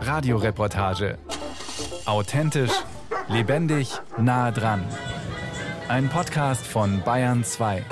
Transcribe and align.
Radioreportage. 0.00 1.18
Authentisch, 2.06 2.72
lebendig, 3.28 3.88
nah 4.18 4.50
dran. 4.50 4.84
Ein 5.88 6.08
Podcast 6.08 6.66
von 6.66 7.02
Bayern 7.04 7.44
2. 7.44 7.84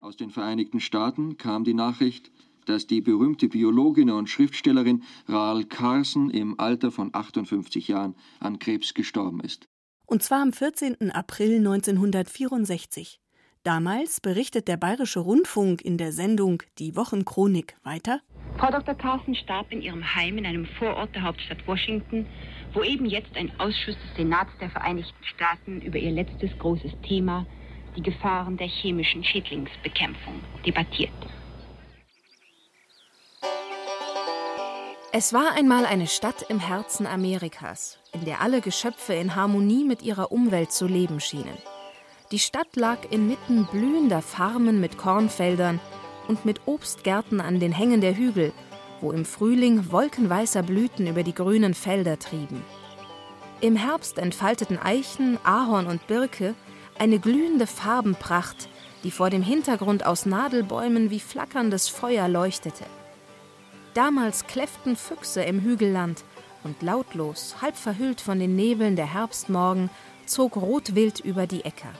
Aus 0.00 0.16
den 0.16 0.30
Vereinigten 0.30 0.80
Staaten 0.80 1.36
kam 1.36 1.64
die 1.64 1.74
Nachricht, 1.74 2.30
dass 2.66 2.86
die 2.86 3.00
berühmte 3.00 3.48
Biologin 3.48 4.10
und 4.10 4.28
Schriftstellerin 4.28 5.02
Rahl 5.28 5.64
Carson 5.64 6.30
im 6.30 6.60
Alter 6.60 6.90
von 6.90 7.10
58 7.12 7.88
Jahren 7.88 8.14
an 8.40 8.58
Krebs 8.58 8.94
gestorben 8.94 9.40
ist. 9.40 9.66
Und 10.06 10.22
zwar 10.22 10.42
am 10.42 10.52
14. 10.52 11.10
April 11.12 11.56
1964. 11.56 13.21
Damals 13.64 14.20
berichtet 14.20 14.66
der 14.66 14.76
Bayerische 14.76 15.20
Rundfunk 15.20 15.82
in 15.82 15.96
der 15.96 16.10
Sendung 16.10 16.64
Die 16.80 16.96
Wochenchronik 16.96 17.76
weiter. 17.84 18.20
Frau 18.58 18.72
Dr. 18.72 18.96
Carson 18.96 19.36
starb 19.36 19.70
in 19.70 19.80
ihrem 19.80 20.16
Heim 20.16 20.36
in 20.36 20.46
einem 20.46 20.66
Vorort 20.66 21.14
der 21.14 21.22
Hauptstadt 21.22 21.64
Washington, 21.68 22.26
wo 22.74 22.82
eben 22.82 23.06
jetzt 23.06 23.36
ein 23.36 23.52
Ausschuss 23.60 23.94
des 23.94 24.16
Senats 24.16 24.50
der 24.60 24.68
Vereinigten 24.68 25.14
Staaten 25.22 25.80
über 25.80 25.96
ihr 25.96 26.10
letztes 26.10 26.50
großes 26.58 26.90
Thema, 27.06 27.46
die 27.96 28.02
Gefahren 28.02 28.56
der 28.56 28.66
chemischen 28.66 29.22
Schädlingsbekämpfung, 29.22 30.40
debattiert. 30.66 31.12
Es 35.12 35.32
war 35.32 35.54
einmal 35.54 35.86
eine 35.86 36.08
Stadt 36.08 36.46
im 36.48 36.58
Herzen 36.58 37.06
Amerikas, 37.06 38.00
in 38.12 38.24
der 38.24 38.40
alle 38.40 38.60
Geschöpfe 38.60 39.12
in 39.12 39.36
Harmonie 39.36 39.84
mit 39.84 40.02
ihrer 40.02 40.32
Umwelt 40.32 40.72
zu 40.72 40.88
leben 40.88 41.20
schienen. 41.20 41.56
Die 42.32 42.38
Stadt 42.38 42.76
lag 42.76 42.96
inmitten 43.10 43.66
blühender 43.66 44.22
Farmen 44.22 44.80
mit 44.80 44.96
Kornfeldern 44.96 45.80
und 46.28 46.46
mit 46.46 46.62
Obstgärten 46.64 47.42
an 47.42 47.60
den 47.60 47.72
Hängen 47.72 48.00
der 48.00 48.16
Hügel, 48.16 48.54
wo 49.02 49.12
im 49.12 49.26
Frühling 49.26 49.92
wolkenweißer 49.92 50.62
Blüten 50.62 51.06
über 51.06 51.24
die 51.24 51.34
grünen 51.34 51.74
Felder 51.74 52.18
trieben. 52.18 52.64
Im 53.60 53.76
Herbst 53.76 54.16
entfalteten 54.16 54.78
Eichen, 54.78 55.38
Ahorn 55.44 55.86
und 55.86 56.06
Birke 56.06 56.54
eine 56.98 57.18
glühende 57.18 57.66
Farbenpracht, 57.66 58.70
die 59.04 59.10
vor 59.10 59.28
dem 59.28 59.42
Hintergrund 59.42 60.06
aus 60.06 60.24
Nadelbäumen 60.24 61.10
wie 61.10 61.20
flackerndes 61.20 61.90
Feuer 61.90 62.28
leuchtete. 62.28 62.86
Damals 63.92 64.46
kläfften 64.46 64.96
Füchse 64.96 65.42
im 65.42 65.60
Hügelland 65.60 66.24
und 66.64 66.80
lautlos, 66.80 67.56
halb 67.60 67.76
verhüllt 67.76 68.22
von 68.22 68.38
den 68.38 68.56
Nebeln 68.56 68.96
der 68.96 69.12
Herbstmorgen, 69.12 69.90
zog 70.24 70.56
Rotwild 70.56 71.20
über 71.20 71.46
die 71.46 71.66
Äcker. 71.66 71.92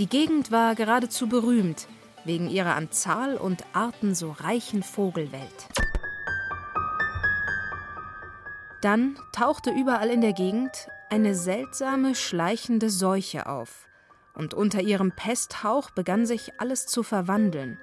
Die 0.00 0.06
Gegend 0.06 0.50
war 0.50 0.74
geradezu 0.76 1.28
berühmt 1.28 1.86
wegen 2.24 2.48
ihrer 2.48 2.74
an 2.74 2.90
Zahl 2.90 3.36
und 3.36 3.66
Arten 3.74 4.14
so 4.14 4.30
reichen 4.30 4.82
Vogelwelt. 4.82 5.68
Dann 8.80 9.18
tauchte 9.32 9.70
überall 9.70 10.08
in 10.08 10.22
der 10.22 10.32
Gegend 10.32 10.88
eine 11.10 11.34
seltsame, 11.34 12.14
schleichende 12.14 12.88
Seuche 12.88 13.46
auf, 13.46 13.88
und 14.32 14.54
unter 14.54 14.80
ihrem 14.80 15.12
Pesthauch 15.12 15.90
begann 15.90 16.24
sich 16.24 16.58
alles 16.58 16.86
zu 16.86 17.02
verwandeln. 17.02 17.78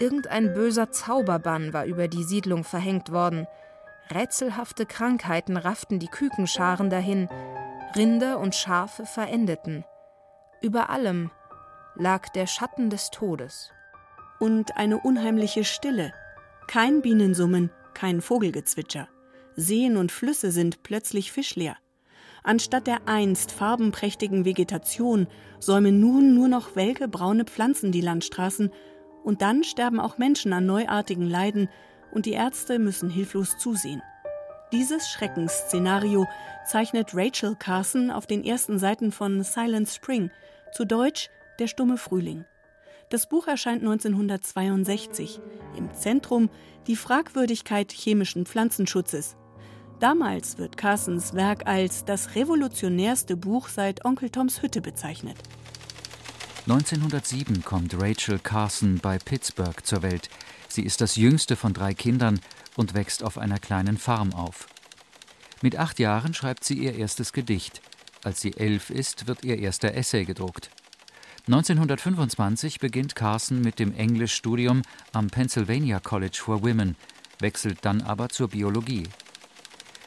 Irgendein 0.00 0.52
böser 0.52 0.90
Zauberbann 0.90 1.72
war 1.72 1.84
über 1.84 2.08
die 2.08 2.24
Siedlung 2.24 2.64
verhängt 2.64 3.12
worden. 3.12 3.46
Rätselhafte 4.12 4.84
Krankheiten 4.84 5.56
rafften 5.56 6.00
die 6.00 6.08
Kükenscharen 6.08 6.90
dahin, 6.90 7.28
Rinder 7.94 8.40
und 8.40 8.56
Schafe 8.56 9.06
verendeten. 9.06 9.84
Über 10.62 10.90
allem 10.90 11.30
lag 11.94 12.28
der 12.28 12.46
Schatten 12.46 12.90
des 12.90 13.10
Todes. 13.10 13.70
Und 14.38 14.76
eine 14.76 14.98
unheimliche 14.98 15.64
Stille. 15.64 16.12
Kein 16.66 17.00
Bienensummen, 17.00 17.70
kein 17.94 18.20
Vogelgezwitscher. 18.20 19.08
Seen 19.56 19.96
und 19.96 20.12
Flüsse 20.12 20.50
sind 20.50 20.82
plötzlich 20.82 21.32
fischleer. 21.32 21.76
Anstatt 22.42 22.86
der 22.86 23.06
einst 23.06 23.52
farbenprächtigen 23.52 24.44
Vegetation 24.44 25.28
säumen 25.60 25.98
nun 25.98 26.34
nur 26.34 26.48
noch 26.48 26.76
welke 26.76 27.08
braune 27.08 27.44
Pflanzen 27.44 27.90
die 27.90 28.00
Landstraßen, 28.02 28.70
und 29.24 29.42
dann 29.42 29.64
sterben 29.64 30.00
auch 30.00 30.18
Menschen 30.18 30.52
an 30.52 30.66
neuartigen 30.66 31.28
Leiden, 31.28 31.68
und 32.12 32.26
die 32.26 32.32
Ärzte 32.32 32.78
müssen 32.78 33.08
hilflos 33.08 33.56
zusehen. 33.58 34.02
Dieses 34.72 35.08
Schreckensszenario 35.10 36.28
zeichnet 36.64 37.10
Rachel 37.12 37.56
Carson 37.56 38.12
auf 38.12 38.28
den 38.28 38.44
ersten 38.44 38.78
Seiten 38.78 39.10
von 39.10 39.42
Silent 39.42 39.88
Spring, 39.88 40.30
zu 40.72 40.84
Deutsch 40.84 41.28
Der 41.58 41.66
stumme 41.66 41.96
Frühling. 41.96 42.44
Das 43.08 43.28
Buch 43.28 43.48
erscheint 43.48 43.82
1962. 43.82 45.40
Im 45.76 45.92
Zentrum 45.92 46.50
die 46.86 46.94
Fragwürdigkeit 46.94 47.90
chemischen 47.90 48.46
Pflanzenschutzes. 48.46 49.36
Damals 49.98 50.56
wird 50.56 50.76
Carsons 50.76 51.34
Werk 51.34 51.66
als 51.66 52.04
das 52.04 52.36
revolutionärste 52.36 53.36
Buch 53.36 53.66
seit 53.68 54.04
Onkel 54.04 54.30
Toms 54.30 54.62
Hütte 54.62 54.80
bezeichnet. 54.80 55.36
1907 56.68 57.64
kommt 57.64 58.00
Rachel 58.00 58.38
Carson 58.38 59.00
bei 59.02 59.18
Pittsburgh 59.18 59.84
zur 59.84 60.02
Welt. 60.02 60.30
Sie 60.68 60.82
ist 60.82 61.00
das 61.00 61.16
jüngste 61.16 61.56
von 61.56 61.72
drei 61.72 61.92
Kindern 61.94 62.38
und 62.76 62.94
wächst 62.94 63.22
auf 63.22 63.38
einer 63.38 63.58
kleinen 63.58 63.98
Farm 63.98 64.32
auf. 64.32 64.66
Mit 65.62 65.76
acht 65.76 65.98
Jahren 65.98 66.34
schreibt 66.34 66.64
sie 66.64 66.78
ihr 66.78 66.94
erstes 66.94 67.32
Gedicht. 67.32 67.82
Als 68.24 68.40
sie 68.40 68.56
elf 68.56 68.90
ist, 68.90 69.26
wird 69.26 69.44
ihr 69.44 69.58
erster 69.58 69.94
Essay 69.94 70.24
gedruckt. 70.24 70.70
1925 71.46 72.80
beginnt 72.80 73.16
Carson 73.16 73.60
mit 73.60 73.78
dem 73.78 73.94
Englischstudium 73.94 74.82
am 75.12 75.28
Pennsylvania 75.28 75.98
College 75.98 76.38
for 76.40 76.62
Women, 76.62 76.96
wechselt 77.40 77.78
dann 77.82 78.02
aber 78.02 78.28
zur 78.28 78.48
Biologie. 78.48 79.04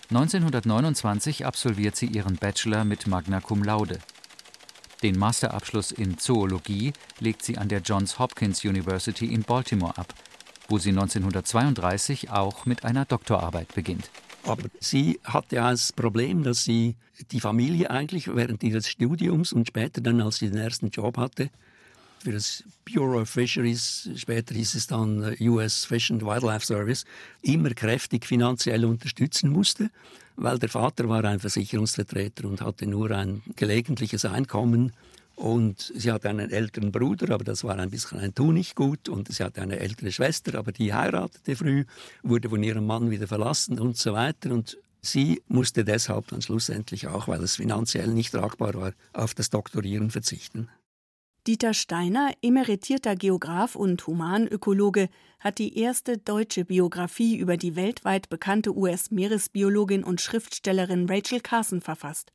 1929 0.10 1.46
absolviert 1.46 1.96
sie 1.96 2.06
ihren 2.06 2.36
Bachelor 2.36 2.86
mit 2.86 3.08
Magna 3.08 3.42
Cum 3.42 3.64
Laude. 3.64 4.00
Den 5.02 5.18
Masterabschluss 5.18 5.92
in 5.92 6.18
Zoologie 6.18 6.94
legt 7.20 7.44
sie 7.44 7.58
an 7.58 7.68
der 7.68 7.82
Johns 7.82 8.20
Hopkins 8.20 8.64
University 8.64 9.26
in 9.26 9.42
Baltimore 9.42 9.98
ab, 9.98 10.14
wo 10.68 10.78
sie 10.78 10.90
1932 10.90 12.30
auch 12.32 12.66
mit 12.66 12.84
einer 12.84 13.06
Doktorarbeit 13.06 13.74
beginnt. 13.74 14.10
Aber 14.44 14.64
sie 14.80 15.20
hatte 15.24 15.56
ja 15.56 15.74
Problem, 15.96 16.44
dass 16.44 16.64
sie 16.64 16.96
die 17.32 17.40
Familie 17.40 17.90
eigentlich 17.92 18.34
während 18.34 18.64
ihres 18.64 18.90
Studiums 18.90 19.54
und 19.54 19.68
später 19.68 20.02
dann, 20.02 20.22
als 20.22 20.38
sie 20.38 20.50
den 20.50 20.58
ersten 20.58 20.90
Job 20.90 21.18
hatte, 21.18 21.50
für 22.24 22.32
das 22.32 22.64
Bureau 22.86 23.22
of 23.22 23.30
Fisheries, 23.30 24.10
später 24.16 24.56
hieß 24.56 24.76
es 24.76 24.88
dann 24.88 25.36
äh, 25.38 25.50
US 25.50 25.86
Fish 25.86 26.10
and 26.10 26.24
Wildlife 26.24 26.66
Service, 26.66 27.06
immer 27.42 27.72
kräftig 27.72 28.26
finanziell 28.26 28.86
unterstützen 28.86 29.50
musste, 29.50 29.90
weil 30.38 30.58
der 30.58 30.70
Vater 30.70 31.10
war 31.10 31.24
ein 31.26 31.40
Versicherungsvertreter 31.40 32.48
und 32.48 32.62
hatte 32.62 32.88
nur 32.88 33.12
ein 33.12 33.44
gelegentliches 33.58 34.24
Einkommen 34.26 34.94
und 35.36 35.92
sie 35.96 36.12
hatte 36.12 36.30
einen 36.30 36.52
älteren 36.52 36.92
Bruder, 36.92 37.34
aber 37.34 37.44
das 37.44 37.64
war 37.64 37.78
ein 37.78 37.90
bisschen 37.90 38.20
ein 38.20 38.36
Tunichtgut. 38.36 39.10
Und 39.10 39.32
sie 39.34 39.44
hatte 39.44 39.62
eine 39.62 39.80
ältere 39.80 40.12
Schwester, 40.12 40.58
aber 40.58 40.72
die 40.72 40.94
heiratete 40.94 41.56
früh, 41.56 41.86
wurde 42.22 42.50
von 42.50 42.62
ihrem 42.62 42.86
Mann 42.86 43.10
wieder 43.10 43.28
verlassen 43.28 43.80
und 43.80 43.98
so 43.98 44.14
weiter. 44.14 44.52
Und 44.52 44.78
sie 45.02 45.42
musste 45.48 45.84
deshalb 45.84 46.28
dann 46.28 46.42
schlussendlich 46.42 47.08
auch, 47.08 47.28
weil 47.28 47.42
es 47.42 47.56
finanziell 47.56 48.08
nicht 48.08 48.32
tragbar 48.32 48.74
war, 48.76 48.94
auf 49.12 49.34
das 49.34 49.50
Doktorieren 49.50 50.12
verzichten. 50.12 50.70
Dieter 51.46 51.74
Steiner, 51.74 52.32
emeritierter 52.42 53.18
Geograf 53.18 53.76
und 53.76 54.08
Humanökologe, 54.08 55.10
hat 55.42 55.58
die 55.58 55.78
erste 55.78 56.18
deutsche 56.18 56.64
Biografie 56.64 57.36
über 57.36 57.58
die 57.58 57.76
weltweit 57.76 58.30
bekannte 58.30 58.74
US-Meeresbiologin 58.74 60.06
und 60.06 60.22
Schriftstellerin 60.22 61.10
Rachel 61.10 61.42
Carson 61.42 61.82
verfasst. 61.82 62.32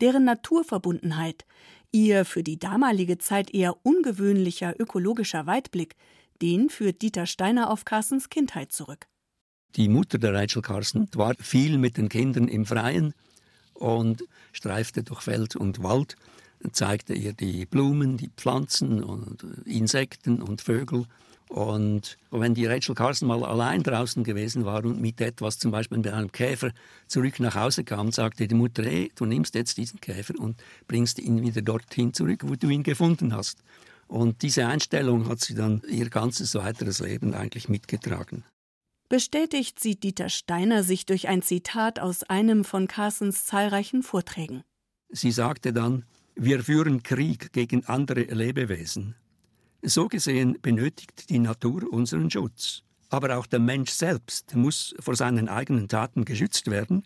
Deren 0.00 0.24
Naturverbundenheit, 0.24 1.46
Ihr 1.92 2.24
für 2.24 2.42
die 2.42 2.58
damalige 2.58 3.18
Zeit 3.18 3.52
eher 3.54 3.76
ungewöhnlicher 3.84 4.78
ökologischer 4.78 5.46
Weitblick, 5.46 5.96
den 6.42 6.68
führt 6.68 7.02
Dieter 7.02 7.26
Steiner 7.26 7.70
auf 7.70 7.84
Carsons 7.84 8.28
Kindheit 8.28 8.72
zurück. 8.72 9.06
Die 9.76 9.88
Mutter 9.88 10.18
der 10.18 10.34
Rachel 10.34 10.62
Carson 10.62 11.08
war 11.14 11.34
viel 11.34 11.78
mit 11.78 11.96
den 11.96 12.08
Kindern 12.08 12.48
im 12.48 12.66
Freien 12.66 13.14
und 13.74 14.24
streifte 14.52 15.02
durch 15.02 15.20
Feld 15.20 15.56
und 15.56 15.82
Wald, 15.82 16.16
zeigte 16.72 17.14
ihr 17.14 17.32
die 17.32 17.66
Blumen, 17.66 18.16
die 18.16 18.30
Pflanzen 18.34 19.02
und 19.02 19.44
Insekten 19.66 20.40
und 20.40 20.62
Vögel 20.62 21.06
und 21.48 22.18
wenn 22.30 22.54
die 22.54 22.66
Rachel 22.66 22.94
Carson 22.94 23.28
mal 23.28 23.44
allein 23.44 23.82
draußen 23.82 24.24
gewesen 24.24 24.64
war 24.64 24.84
und 24.84 25.00
mit 25.00 25.20
etwas, 25.20 25.58
zum 25.58 25.70
Beispiel 25.70 25.98
mit 25.98 26.08
einem 26.08 26.32
Käfer, 26.32 26.72
zurück 27.06 27.38
nach 27.38 27.54
Hause 27.54 27.84
kam, 27.84 28.10
sagte 28.10 28.48
die 28.48 28.54
Mutter, 28.54 28.82
hey, 28.84 29.12
du 29.14 29.26
nimmst 29.26 29.54
jetzt 29.54 29.76
diesen 29.76 30.00
Käfer 30.00 30.34
und 30.38 30.60
bringst 30.88 31.18
ihn 31.20 31.42
wieder 31.42 31.62
dorthin 31.62 32.12
zurück, 32.12 32.42
wo 32.44 32.56
du 32.56 32.68
ihn 32.68 32.82
gefunden 32.82 33.34
hast. 33.34 33.62
Und 34.08 34.42
diese 34.42 34.66
Einstellung 34.66 35.28
hat 35.28 35.40
sie 35.40 35.54
dann 35.54 35.82
ihr 35.88 36.10
ganzes 36.10 36.54
weiteres 36.54 37.00
Leben 37.00 37.34
eigentlich 37.34 37.68
mitgetragen. 37.68 38.44
Bestätigt 39.08 39.78
sieht 39.78 40.02
Dieter 40.02 40.28
Steiner 40.28 40.82
sich 40.82 41.06
durch 41.06 41.28
ein 41.28 41.42
Zitat 41.42 42.00
aus 42.00 42.24
einem 42.24 42.64
von 42.64 42.88
Carsons 42.88 43.44
zahlreichen 43.44 44.02
Vorträgen. 44.02 44.64
Sie 45.10 45.30
sagte 45.30 45.72
dann, 45.72 46.04
wir 46.34 46.64
führen 46.64 47.04
Krieg 47.04 47.52
gegen 47.52 47.84
andere 47.86 48.22
Lebewesen 48.22 49.14
So 49.82 50.08
gesehen 50.08 50.58
benötigt 50.60 51.30
die 51.30 51.38
Natur 51.38 51.92
unseren 51.92 52.30
Schutz. 52.30 52.82
Aber 53.08 53.36
auch 53.38 53.46
der 53.46 53.60
Mensch 53.60 53.90
selbst 53.90 54.54
muss 54.54 54.94
vor 54.98 55.14
seinen 55.14 55.48
eigenen 55.48 55.88
Taten 55.88 56.24
geschützt 56.24 56.70
werden, 56.70 57.04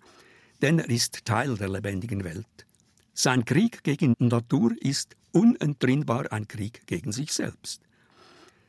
denn 0.63 0.79
er 0.79 0.89
ist 0.89 1.25
Teil 1.25 1.57
der 1.57 1.69
lebendigen 1.69 2.25
Welt. 2.25 2.67
Sein 3.13 3.45
Krieg 3.45 3.83
gegen 3.85 4.15
Natur 4.19 4.73
ist 4.81 5.17
unentrinnbar 5.33 6.33
ein 6.33 6.49
Krieg 6.49 6.87
gegen 6.87 7.13
sich 7.13 7.33
selbst. 7.33 7.83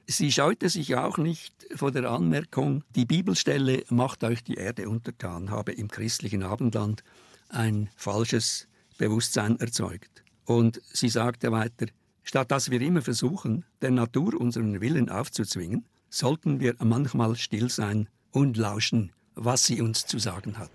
Sie 0.07 0.31
scheute 0.31 0.67
sich 0.67 0.95
auch 0.97 1.17
nicht 1.17 1.53
vor 1.75 1.91
der 1.91 2.09
Anmerkung, 2.09 2.83
die 2.95 3.05
Bibelstelle 3.05 3.83
Macht 3.89 4.23
euch 4.23 4.43
die 4.43 4.55
Erde 4.55 4.89
untertan 4.89 5.51
habe 5.51 5.71
im 5.71 5.87
christlichen 5.87 6.43
Abendland 6.43 7.03
ein 7.47 7.89
falsches 7.95 8.67
Bewusstsein 8.97 9.57
erzeugt. 9.59 10.23
Und 10.45 10.81
sie 10.91 11.09
sagte 11.09 11.51
weiter, 11.51 11.85
statt 12.23 12.51
dass 12.51 12.71
wir 12.71 12.81
immer 12.81 13.01
versuchen, 13.01 13.65
der 13.81 13.91
Natur 13.91 14.39
unseren 14.39 14.81
Willen 14.81 15.09
aufzuzwingen, 15.09 15.85
sollten 16.09 16.59
wir 16.59 16.75
manchmal 16.79 17.35
still 17.35 17.69
sein 17.69 18.07
und 18.31 18.57
lauschen, 18.57 19.11
was 19.35 19.65
sie 19.65 19.81
uns 19.81 20.05
zu 20.05 20.19
sagen 20.19 20.57
hat. 20.57 20.69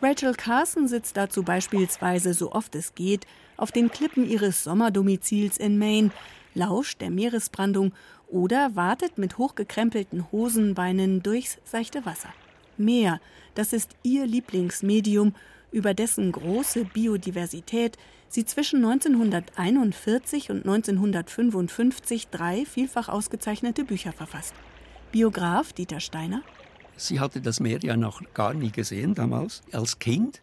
Rachel 0.00 0.34
Carson 0.34 0.86
sitzt 0.86 1.16
dazu 1.16 1.42
beispielsweise, 1.42 2.32
so 2.32 2.52
oft 2.52 2.74
es 2.76 2.94
geht, 2.94 3.26
auf 3.56 3.72
den 3.72 3.90
Klippen 3.90 4.28
ihres 4.28 4.62
Sommerdomizils 4.62 5.56
in 5.56 5.78
Maine, 5.78 6.12
lauscht 6.54 7.00
der 7.00 7.10
Meeresbrandung 7.10 7.92
oder 8.28 8.76
wartet 8.76 9.18
mit 9.18 9.38
hochgekrempelten 9.38 10.30
Hosenbeinen 10.30 11.22
durchs 11.22 11.58
seichte 11.64 12.06
Wasser. 12.06 12.32
Meer, 12.76 13.20
das 13.54 13.72
ist 13.72 13.96
ihr 14.02 14.26
Lieblingsmedium, 14.26 15.34
über 15.72 15.94
dessen 15.94 16.32
große 16.32 16.84
Biodiversität 16.84 17.96
sie 18.28 18.44
zwischen 18.44 18.84
1941 18.84 20.50
und 20.50 20.58
1955 20.58 22.28
drei 22.28 22.64
vielfach 22.64 23.08
ausgezeichnete 23.08 23.84
Bücher 23.84 24.12
verfasst. 24.12 24.54
Biograf 25.12 25.72
Dieter 25.72 26.00
Steiner. 26.00 26.42
Sie 26.96 27.20
hatte 27.20 27.40
das 27.40 27.60
Meer 27.60 27.78
ja 27.82 27.96
noch 27.96 28.22
gar 28.34 28.54
nie 28.54 28.70
gesehen 28.70 29.14
damals, 29.14 29.62
als 29.72 29.98
Kind, 29.98 30.42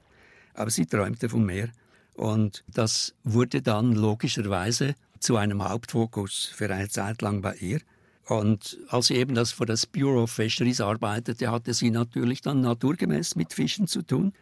aber 0.54 0.72
sie 0.72 0.86
träumte 0.86 1.30
vom 1.30 1.46
Meer. 1.46 1.70
Und 2.14 2.64
das 2.68 3.14
wurde 3.24 3.62
dann 3.62 3.94
logischerweise 3.94 4.96
zu 5.20 5.36
einem 5.36 5.68
Hauptfokus 5.68 6.52
für 6.56 6.74
eine 6.74 6.88
Zeit 6.88 7.22
lang 7.22 7.42
bei 7.42 7.56
ihr. 7.56 7.82
Und 8.28 8.78
als 8.88 9.08
sie 9.08 9.16
eben 9.16 9.36
das 9.36 9.52
für 9.52 9.66
das 9.66 9.86
Bureau 9.86 10.24
of 10.24 10.32
Fisheries 10.32 10.82
arbeitete, 10.82 11.52
hatte 11.52 11.74
sie 11.74 11.92
natürlich 11.92 12.42
dann 12.42 12.62
naturgemäß 12.62 13.36
mit 13.36 13.54
Fischen 13.54 13.88
zu 13.88 14.02
tun. 14.02 14.34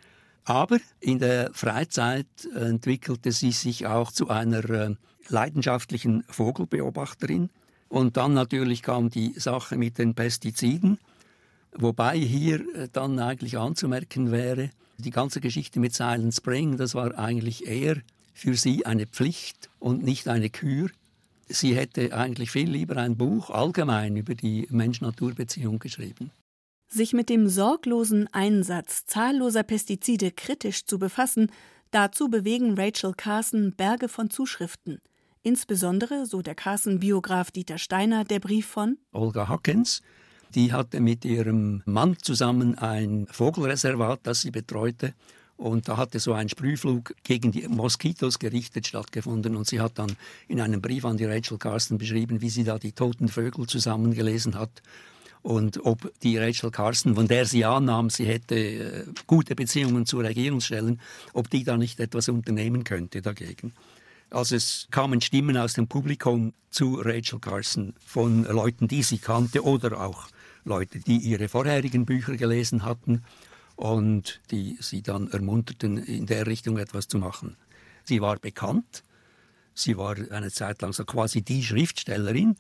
Aber 0.46 0.80
in 1.00 1.20
der 1.20 1.52
Freizeit 1.54 2.28
entwickelte 2.54 3.32
sie 3.32 3.52
sich 3.52 3.88
auch 3.88 4.12
zu 4.12 4.30
einer 4.30 4.70
äh, 4.70 4.96
leidenschaftlichen 5.30 6.24
Vogelbeobachterin. 6.28 7.50
Und 7.88 8.18
dann 8.18 8.34
natürlich 8.34 8.82
kam 8.82 9.10
die 9.10 9.34
Sache 9.38 9.78
mit 9.78 10.00
den 10.00 10.16
Pestiziden, 10.16 10.98
wobei 11.74 12.18
hier 12.18 12.60
äh, 12.76 12.90
dann 12.92 13.20
eigentlich 13.20 13.58
anzumerken 13.58 14.32
wäre, 14.32 14.70
die 14.98 15.12
ganze 15.12 15.42
Geschichte 15.42 15.80
mit 15.80 15.94
Silent 15.94 16.34
Spring, 16.34 16.78
das 16.78 16.96
war 16.96 17.18
eigentlich 17.18 17.68
eher 17.68 17.98
für 18.34 18.56
sie 18.56 18.86
eine 18.86 19.06
Pflicht 19.06 19.70
und 19.80 20.04
nicht 20.04 20.28
eine 20.28 20.50
Kür. 20.50 20.90
Sie 21.48 21.76
hätte 21.76 22.16
eigentlich 22.16 22.52
viel 22.52 22.70
lieber 22.70 22.98
ein 22.98 23.18
Buch 23.18 23.50
allgemein 23.50 24.16
über 24.18 24.34
die 24.34 24.68
Mensch-Natur-Beziehung 24.70 25.80
geschrieben. 25.80 26.32
Sich 26.94 27.14
mit 27.14 27.30
dem 27.30 27.50
sorglosen 27.50 28.32
Einsatz 28.34 29.08
zahlloser 29.08 29.64
Pestizide 29.64 30.30
kritisch 30.30 30.86
zu 30.86 31.00
befassen, 31.00 31.52
dazu 31.90 32.30
bewegen 32.30 32.76
Rachel 32.78 33.14
Carson 33.18 33.74
Berge 33.76 34.08
von 34.08 34.30
Zuschriften. 34.30 35.00
Insbesondere, 35.42 36.28
so 36.28 36.44
der 36.44 36.54
Carson-Biograf 36.54 37.50
Dieter 37.50 37.80
Steiner, 37.80 38.26
der 38.26 38.40
Brief 38.40 38.68
von 38.68 39.00
Olga 39.12 39.48
Hawkins. 39.48 40.04
Die 40.54 40.72
hatte 40.72 41.00
mit 41.00 41.26
ihrem 41.26 41.82
Mann 41.88 42.16
zusammen 42.22 42.78
ein 42.78 43.26
Vogelreservat, 43.32 44.20
das 44.22 44.42
sie 44.42 44.52
betreute. 44.52 45.16
Und 45.58 45.88
da 45.88 45.98
hatte 45.98 46.20
so 46.20 46.34
ein 46.34 46.48
Sprühflug 46.48 47.16
gegen 47.24 47.52
die 47.52 47.68
Moskitos 47.70 48.38
gerichtet 48.38 48.86
stattgefunden. 48.86 49.56
Und 49.56 49.66
sie 49.66 49.82
hat 49.82 49.98
dann 49.98 50.16
in 50.48 50.62
einem 50.62 50.80
Brief 50.80 51.06
an 51.06 51.18
die 51.18 51.26
Rachel 51.26 51.58
Carson 51.58 51.98
beschrieben, 51.98 52.42
wie 52.42 52.52
sie 52.52 52.64
da 52.64 52.78
die 52.78 52.92
toten 52.92 53.30
Vögel 53.30 53.66
zusammengelesen 53.66 54.60
hat 54.60 54.84
und 55.44 55.86
ob 55.86 56.12
die 56.22 56.38
Rachel 56.38 56.72
Carson, 56.72 57.16
von 57.16 57.28
der 57.28 57.46
sie 57.46 57.66
annahm, 57.66 58.10
sie 58.10 58.26
hätte 58.26 58.56
äh, 58.56 59.06
gute 59.28 59.56
Beziehungen 59.56 60.06
zu 60.06 60.20
Regierungsstellen, 60.20 61.00
ob 61.34 61.50
die 61.50 61.64
da 61.64 61.78
nicht 61.78 62.00
etwas 62.00 62.30
unternehmen 62.30 62.84
könnte 62.86 63.22
dagegen. 63.22 63.74
Also 64.30 64.56
es 64.56 64.88
kamen 64.90 65.22
Stimmen 65.22 65.58
aus 65.58 65.74
dem 65.74 65.88
Publikum 65.88 66.54
zu 66.72 66.96
Rachel 66.96 67.40
Carson 67.40 67.94
von 68.04 68.46
Leuten, 68.46 68.88
die 68.88 69.04
sie 69.04 69.20
kannte 69.20 69.64
oder 69.64 70.02
auch 70.02 70.28
Leute, 70.64 71.00
die 71.00 71.18
ihre 71.18 71.50
vorherigen 71.50 72.06
Bücher 72.06 72.36
gelesen 72.38 72.84
hatten 72.84 73.24
und 73.76 74.40
die 74.50 74.78
sie 74.80 75.02
dann 75.02 75.30
ermunterten, 75.30 75.98
in 75.98 76.26
der 76.26 76.48
Richtung 76.48 76.78
etwas 76.78 77.10
zu 77.10 77.18
machen. 77.20 77.58
Sie 78.06 78.22
war 78.22 78.38
bekannt, 78.38 79.04
sie 79.74 79.98
war 79.98 80.16
eine 80.32 80.52
Zeit 80.52 80.82
lang 80.82 80.94
so 80.94 81.04
quasi 81.04 81.42
die 81.42 81.64
Schriftstellerin, 81.64 82.56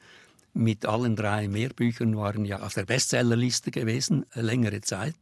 mit 0.54 0.86
allen 0.86 1.16
drei 1.16 1.48
Mehrbüchern 1.48 2.16
waren 2.16 2.46
ja 2.46 2.62
auf 2.62 2.74
der 2.74 2.86
Bestsellerliste 2.86 3.72
gewesen, 3.72 4.26
längere 4.34 4.82
Zeit. 4.82 5.16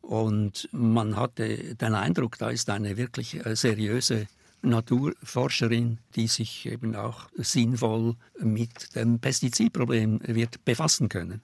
Und 0.00 0.68
man 0.72 1.16
hatte 1.16 1.74
den 1.74 1.94
Eindruck, 1.94 2.38
da 2.38 2.50
ist 2.50 2.70
eine 2.70 2.96
wirklich 2.96 3.44
äh, 3.44 3.56
seriöse 3.56 4.28
Naturforscherin, 4.62 5.98
die 6.14 6.28
sich 6.28 6.66
eben 6.66 6.94
auch 6.96 7.28
sinnvoll 7.34 8.14
mit 8.38 8.94
dem 8.94 9.18
Pestizidproblem 9.18 10.20
wird 10.24 10.64
befassen 10.64 11.08
können. 11.08 11.42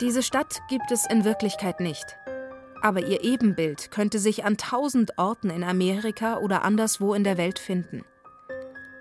Diese 0.00 0.22
Stadt 0.22 0.60
gibt 0.68 0.90
es 0.90 1.06
in 1.08 1.24
Wirklichkeit 1.24 1.80
nicht. 1.80 2.16
Aber 2.82 3.06
ihr 3.06 3.24
Ebenbild 3.24 3.90
könnte 3.90 4.18
sich 4.18 4.44
an 4.44 4.58
tausend 4.58 5.16
Orten 5.18 5.50
in 5.50 5.64
Amerika 5.64 6.36
oder 6.36 6.62
anderswo 6.62 7.14
in 7.14 7.24
der 7.24 7.38
Welt 7.38 7.58
finden. 7.58 8.04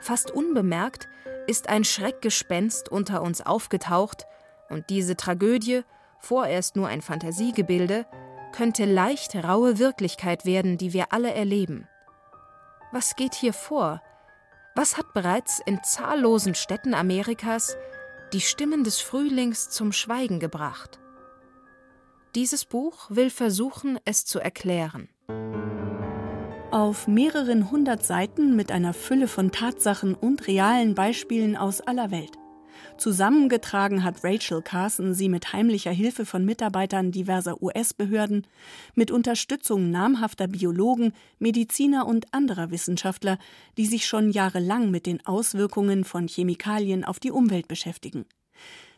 Fast 0.06 0.30
unbemerkt 0.30 1.10
ist 1.48 1.68
ein 1.68 1.84
Schreckgespenst 1.84 2.90
unter 2.90 3.24
uns 3.24 3.42
aufgetaucht, 3.42 4.28
und 4.70 4.92
diese 4.92 5.16
Tragödie, 5.16 5.82
vorerst 6.20 6.76
nur 6.76 6.88
ein 6.88 7.02
Fantasiegebilde, 7.02 8.06
könnte 8.52 8.86
leicht 8.86 9.36
raue 9.36 9.80
Wirklichkeit 9.80 10.46
werden, 10.46 10.78
die 10.78 10.94
wir 10.94 11.12
alle 11.12 11.34
erleben. 11.34 11.88
Was 12.92 13.16
geht 13.16 13.34
hier 13.34 13.52
vor? 13.52 14.00
Was 14.76 14.96
hat 14.96 15.12
bereits 15.16 15.60
in 15.66 15.84
zahllosen 15.84 16.54
Städten 16.54 16.94
Amerikas 16.94 17.76
die 18.32 18.42
Stimmen 18.42 18.84
des 18.84 19.00
Frühlings 19.00 19.72
zum 19.72 19.92
Schweigen 19.92 20.40
gebracht? 20.40 21.00
Dieses 22.36 22.64
Buch 22.64 23.08
will 23.10 23.32
versuchen, 23.32 23.98
es 24.06 24.24
zu 24.24 24.40
erklären. 24.40 25.10
Auf 26.76 27.08
mehreren 27.08 27.72
hundert 27.72 28.06
Seiten 28.06 28.58
mit 28.58 28.70
einer 28.70 28.94
Fülle 28.94 29.30
von 29.30 29.54
Tatsachen 29.54 30.14
und 30.14 30.46
realen 30.46 30.94
Beispielen 30.94 31.56
aus 31.56 31.80
aller 31.80 32.12
Welt. 32.12 32.34
Zusammengetragen 32.98 34.04
hat 34.04 34.26
Rachel 34.26 34.62
Carson 34.62 35.14
sie 35.14 35.30
mit 35.30 35.54
heimlicher 35.54 35.92
Hilfe 35.92 36.26
von 36.26 36.44
Mitarbeitern 36.44 37.14
diverser 37.14 37.64
US-Behörden, 37.64 38.46
mit 38.94 39.10
Unterstützung 39.10 39.90
namhafter 39.90 40.48
Biologen, 40.48 41.14
Mediziner 41.40 42.06
und 42.06 42.34
anderer 42.34 42.72
Wissenschaftler, 42.72 43.38
die 43.78 43.86
sich 43.86 44.06
schon 44.06 44.30
jahrelang 44.30 44.92
mit 44.92 45.06
den 45.06 45.26
Auswirkungen 45.26 46.04
von 46.04 46.28
Chemikalien 46.28 47.06
auf 47.06 47.22
die 47.22 47.32
Umwelt 47.32 47.70
beschäftigen. 47.70 48.26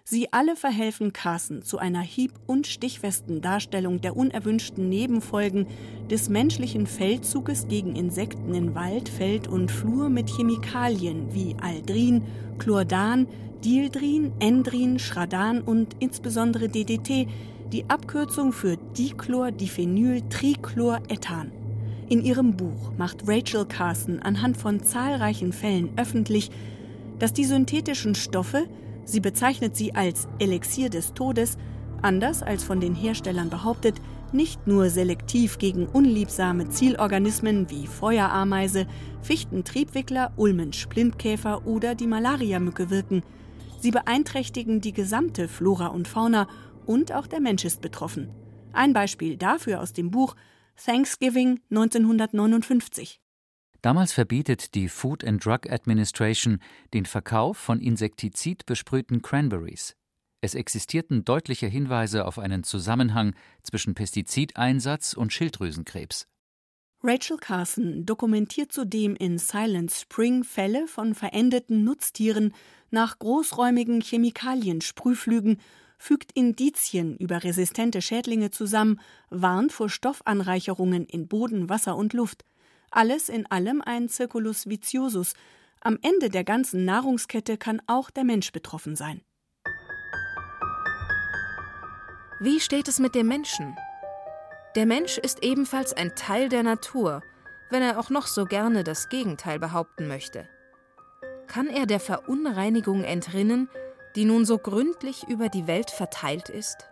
Sie 0.09 0.31
alle 0.31 0.55
verhelfen 0.55 1.11
Carson 1.11 1.63
zu 1.63 1.79
einer 1.79 1.99
hieb- 1.99 2.39
und 2.45 2.65
stichfesten 2.65 3.41
Darstellung 3.41 3.99
der 3.99 4.15
unerwünschten 4.15 4.87
Nebenfolgen 4.87 5.67
des 6.09 6.29
menschlichen 6.29 6.87
Feldzuges 6.87 7.67
gegen 7.67 7.97
Insekten 7.97 8.53
in 8.53 8.73
Wald, 8.73 9.09
Feld 9.09 9.49
und 9.49 9.69
Flur 9.69 10.07
mit 10.07 10.29
Chemikalien 10.29 11.33
wie 11.33 11.57
Aldrin, 11.61 12.23
Chlordan, 12.57 13.27
Dieldrin, 13.65 14.31
Endrin, 14.39 14.97
Schradan 14.97 15.61
und 15.61 15.97
insbesondere 15.99 16.69
DDT, 16.69 17.27
die 17.73 17.89
Abkürzung 17.89 18.53
für 18.53 18.77
Dichlordiphenyl-Trichlorethan. 18.97 21.51
In 22.07 22.23
ihrem 22.23 22.55
Buch 22.55 22.93
macht 22.97 23.27
Rachel 23.27 23.65
Carson 23.65 24.19
anhand 24.19 24.55
von 24.55 24.81
zahlreichen 24.81 25.51
Fällen 25.51 25.89
öffentlich, 25.97 26.49
dass 27.19 27.33
die 27.33 27.43
synthetischen 27.43 28.15
Stoffe 28.15 28.69
Sie 29.07 29.21
bezeichnet 29.21 29.77
sie 29.77 29.95
als 29.95 30.27
Elixier 30.37 30.89
des 30.89 31.13
Todes, 31.13 31.57
anders 32.01 32.43
als 32.43 32.65
von 32.65 32.81
den 32.81 32.93
Herstellern 32.93 33.49
behauptet, 33.49 34.01
nicht 34.33 34.67
nur 34.67 34.89
selektiv 34.89 35.57
gegen 35.59 35.87
unliebsame 35.87 36.67
Zielorganismen 36.67 37.69
wie 37.69 37.87
Feuerameise, 37.87 38.85
Fichtentriebwickler, 39.21 40.33
Ulmen-Splintkäfer 40.35 41.65
oder 41.65 41.95
die 41.95 42.05
Malariamücke 42.05 42.89
wirken. 42.89 43.23
Sie 43.79 43.91
beeinträchtigen 43.91 44.81
die 44.81 44.91
gesamte 44.91 45.47
Flora 45.47 45.87
und 45.87 46.09
Fauna 46.09 46.47
und 46.85 47.13
auch 47.13 47.27
der 47.27 47.39
Mensch 47.39 47.63
ist 47.63 47.79
betroffen. 47.79 48.29
Ein 48.73 48.91
Beispiel 48.91 49.37
dafür 49.37 49.79
aus 49.79 49.93
dem 49.93 50.11
Buch 50.11 50.35
Thanksgiving 50.75 51.61
1959. 51.71 53.21
Damals 53.87 54.11
verbietet 54.11 54.75
die 54.75 54.89
Food 54.89 55.23
and 55.23 55.45
Drug 55.45 55.61
Administration 55.69 56.59
den 56.93 57.05
Verkauf 57.05 57.55
von 57.55 57.79
insektizidbesprühten 57.79 59.21
Cranberries. 59.21 59.95
Es 60.41 60.55
existierten 60.55 61.23
deutliche 61.23 61.67
Hinweise 61.67 62.25
auf 62.25 62.37
einen 62.37 62.65
Zusammenhang 62.65 63.33
zwischen 63.63 63.95
Pestizideinsatz 63.95 65.13
und 65.13 65.31
Schilddrüsenkrebs. 65.31 66.27
Rachel 67.01 67.37
Carson 67.37 68.05
dokumentiert 68.05 68.73
zudem 68.73 69.15
in 69.15 69.37
Silent 69.37 69.93
Spring 69.93 70.43
Fälle 70.43 70.85
von 70.87 71.15
verendeten 71.15 71.85
Nutztieren 71.85 72.53
nach 72.91 73.17
großräumigen 73.19 74.01
Chemikaliensprühflügen, 74.01 75.61
fügt 75.97 76.33
Indizien 76.33 77.15
über 77.15 77.45
resistente 77.45 78.01
Schädlinge 78.01 78.51
zusammen, 78.51 78.99
warnt 79.29 79.71
vor 79.71 79.87
Stoffanreicherungen 79.87 81.05
in 81.05 81.29
Boden, 81.29 81.69
Wasser 81.69 81.95
und 81.95 82.11
Luft. 82.11 82.43
Alles 82.91 83.29
in 83.29 83.45
allem 83.47 83.81
ein 83.81 84.09
Circulus 84.09 84.67
viciosus. 84.67 85.33
Am 85.81 85.99
Ende 86.01 86.29
der 86.29 86.43
ganzen 86.43 86.85
Nahrungskette 86.85 87.57
kann 87.57 87.81
auch 87.87 88.09
der 88.09 88.23
Mensch 88.23 88.51
betroffen 88.51 88.95
sein. 88.95 89.21
Wie 92.39 92.59
steht 92.59 92.87
es 92.87 92.99
mit 92.99 93.15
dem 93.15 93.27
Menschen? 93.27 93.75
Der 94.75 94.85
Mensch 94.85 95.17
ist 95.17 95.43
ebenfalls 95.43 95.93
ein 95.93 96.15
Teil 96.15 96.49
der 96.49 96.61
Natur, 96.61 97.23
wenn 97.71 97.81
er 97.81 97.99
auch 97.99 98.09
noch 98.09 98.27
so 98.27 98.45
gerne 98.45 98.83
das 98.83 99.09
Gegenteil 99.09 99.59
behaupten 99.59 100.07
möchte. 100.07 100.47
Kann 101.47 101.67
er 101.67 101.85
der 101.85 101.99
Verunreinigung 101.99 103.03
entrinnen, 103.03 103.69
die 104.15 104.25
nun 104.25 104.45
so 104.45 104.57
gründlich 104.57 105.27
über 105.27 105.49
die 105.49 105.65
Welt 105.65 105.89
verteilt 105.89 106.49
ist? 106.49 106.87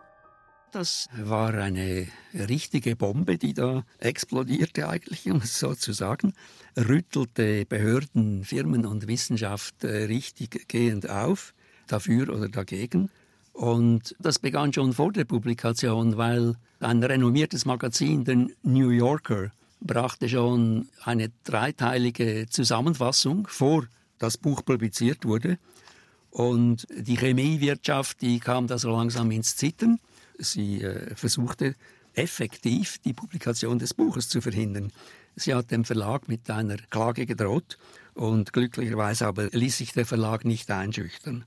Das 0.72 1.08
war 1.18 1.54
eine 1.54 2.08
richtige 2.34 2.96
Bombe, 2.96 3.38
die 3.38 3.54
da 3.54 3.86
explodierte 4.00 4.90
eigentlich, 4.90 5.30
um 5.30 5.38
es 5.38 5.58
so 5.58 5.74
zu 5.74 5.94
sagen, 5.94 6.34
rüttelte 6.78 7.66
Behörden, 7.66 8.44
Firmen 8.44 8.86
und 8.86 9.08
Wissenschaft 9.08 9.84
äh, 9.84 10.04
richtig 10.06 10.68
gehend 10.68 11.10
auf, 11.10 11.54
dafür 11.88 12.30
oder 12.30 12.50
dagegen. 12.50 13.10
Und 13.54 14.16
das 14.20 14.40
begann 14.40 14.74
schon 14.74 14.92
vor 14.92 15.14
der 15.14 15.24
Publikation, 15.24 16.18
weil 16.18 16.56
ein 16.82 17.02
renommiertes 17.02 17.66
Magazin, 17.66 18.26
der 18.26 18.48
New 18.64 18.90
Yorker, 18.90 19.52
brachte 19.80 20.28
schon 20.28 20.90
eine 21.04 21.32
dreiteilige 21.46 22.48
Zusammenfassung 22.50 23.48
vor, 23.48 23.88
das 24.20 24.38
Buch 24.38 24.66
publiziert 24.66 25.24
wurde. 25.24 25.58
Und 26.32 26.86
die 26.98 27.16
Chemiewirtschaft, 27.16 28.22
die 28.22 28.40
kam 28.40 28.68
da 28.68 28.78
so 28.78 28.92
langsam 28.92 29.32
ins 29.32 29.56
Zittern. 29.56 30.00
Sie 30.38 30.82
äh, 30.82 31.16
versuchte 31.16 31.76
effektiv 32.14 32.98
die 33.00 33.14
Publikation 33.14 33.80
des 33.80 33.94
Buches 33.94 34.30
zu 34.30 34.42
verhindern. 34.42 34.92
Sie 35.36 35.54
hat 35.54 35.72
dem 35.72 35.84
Verlag 35.84 36.28
mit 36.28 36.50
einer 36.50 36.78
Klage 36.90 37.26
gedroht 37.26 37.78
und 38.14 38.54
glücklicherweise 38.54 39.28
aber 39.28 39.48
ließ 39.48 39.78
sich 39.78 39.92
der 39.92 40.06
Verlag 40.06 40.46
nicht 40.46 40.72
einschüchtern. 40.72 41.46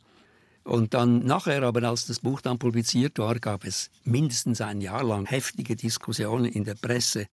Und 0.64 0.92
dann 0.92 1.24
nachher 1.24 1.62
aber, 1.62 1.82
als 1.84 2.06
das 2.06 2.20
Buch 2.20 2.42
dann 2.42 2.58
publiziert 2.58 3.18
war, 3.18 3.38
gab 3.38 3.64
es 3.64 3.90
mindestens 4.04 4.60
ein 4.60 4.82
Jahr 4.82 5.02
lang 5.02 5.24
heftige 5.24 5.76
Diskussionen 5.76 6.44
in 6.44 6.64
der 6.64 6.74
Presse. 6.74 7.26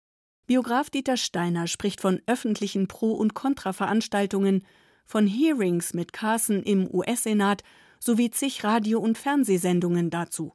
Biograf 0.47 0.91
Dieter 0.91 1.17
Steiner 1.17 1.67
spricht 1.67 2.03
von 2.03 2.21
öffentlichen 2.27 2.89
Pro- 2.89 3.15
und 3.15 3.33
Kontraveranstaltungen, 3.33 4.67
von 5.07 5.27
Hearings 5.27 5.95
mit 5.95 6.13
Carson 6.13 6.63
im 6.63 6.87
US-Senat 6.93 7.63
sowie 8.01 8.31
zig 8.31 8.65
Radio- 8.65 9.01
und 9.01 9.17
Fernsehsendungen 9.17 10.11
dazu. 10.11 10.53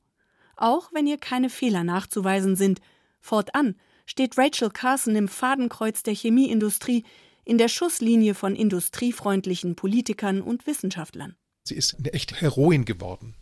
Auch 0.57 0.91
wenn 0.91 1.07
ihr 1.07 1.17
keine 1.17 1.49
Fehler 1.49 1.83
nachzuweisen 1.83 2.55
sind, 2.55 2.81
fortan 3.21 3.75
steht 4.05 4.37
Rachel 4.37 4.69
Carson 4.69 5.15
im 5.15 5.27
Fadenkreuz 5.27 6.01
der 6.01 6.15
Chemieindustrie 6.15 7.03
in 7.45 7.57
der 7.57 7.67
Schusslinie 7.67 8.33
von 8.33 8.55
industriefreundlichen 8.55 9.75
Politikern 9.75 10.41
und 10.41 10.65
Wissenschaftlern. 10.65 11.35
Sie 11.63 11.75
ist 11.75 11.97
eine 11.97 12.13
echte 12.13 12.35
Heroin 12.35 12.85
geworden. 12.85 13.35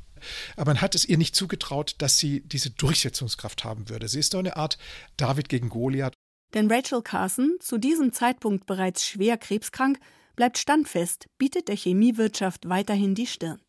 Aber 0.56 0.72
man 0.72 0.82
hat 0.82 0.96
es 0.96 1.06
ihr 1.06 1.18
nicht 1.18 1.36
zugetraut, 1.36 1.96
dass 2.00 2.18
sie 2.18 2.42
diese 2.42 2.72
Durchsetzungskraft 2.72 3.64
haben 3.64 3.90
würde. 3.90 4.08
Sie 4.08 4.20
ist 4.20 4.32
so 4.32 4.40
eine 4.40 4.58
Art 4.58 4.78
David 5.18 5.50
gegen 5.50 5.70
Goliath. 5.70 6.14
Denn 6.54 6.72
Rachel 6.72 7.02
Carson, 7.02 7.58
zu 7.60 7.78
diesem 7.78 8.14
Zeitpunkt 8.14 8.66
bereits 8.66 9.06
schwer 9.06 9.38
krebskrank, 9.38 10.00
bleibt 10.36 10.58
standfest, 10.58 11.28
bietet 11.38 11.68
der 11.68 11.76
Chemiewirtschaft 11.76 12.68
weiterhin 12.68 13.16
die 13.16 13.28
Stirn. 13.28 13.62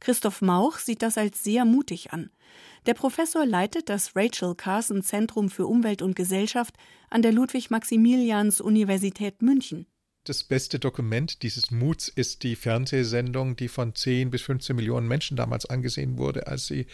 Christoph 0.00 0.40
Mauch 0.40 0.78
sieht 0.78 1.02
das 1.02 1.18
als 1.18 1.44
sehr 1.44 1.64
mutig 1.64 2.12
an. 2.12 2.30
Der 2.86 2.94
Professor 2.94 3.44
leitet 3.44 3.90
das 3.90 4.16
Rachel 4.16 4.54
Carson 4.54 5.02
Zentrum 5.02 5.50
für 5.50 5.66
Umwelt 5.66 6.00
und 6.00 6.16
Gesellschaft 6.16 6.76
an 7.10 7.20
der 7.20 7.32
Ludwig-Maximilians-Universität 7.32 9.42
München. 9.42 9.86
Das 10.24 10.44
beste 10.44 10.78
Dokument 10.78 11.42
dieses 11.42 11.70
Muts 11.70 12.08
ist 12.08 12.42
die 12.42 12.56
Fernsehsendung, 12.56 13.56
die 13.56 13.68
von 13.68 13.94
10 13.94 14.30
bis 14.30 14.42
15 14.42 14.76
Millionen 14.76 15.08
Menschen 15.08 15.36
damals 15.36 15.66
angesehen 15.66 16.18
wurde, 16.18 16.46
als 16.46 16.66
sie 16.66 16.86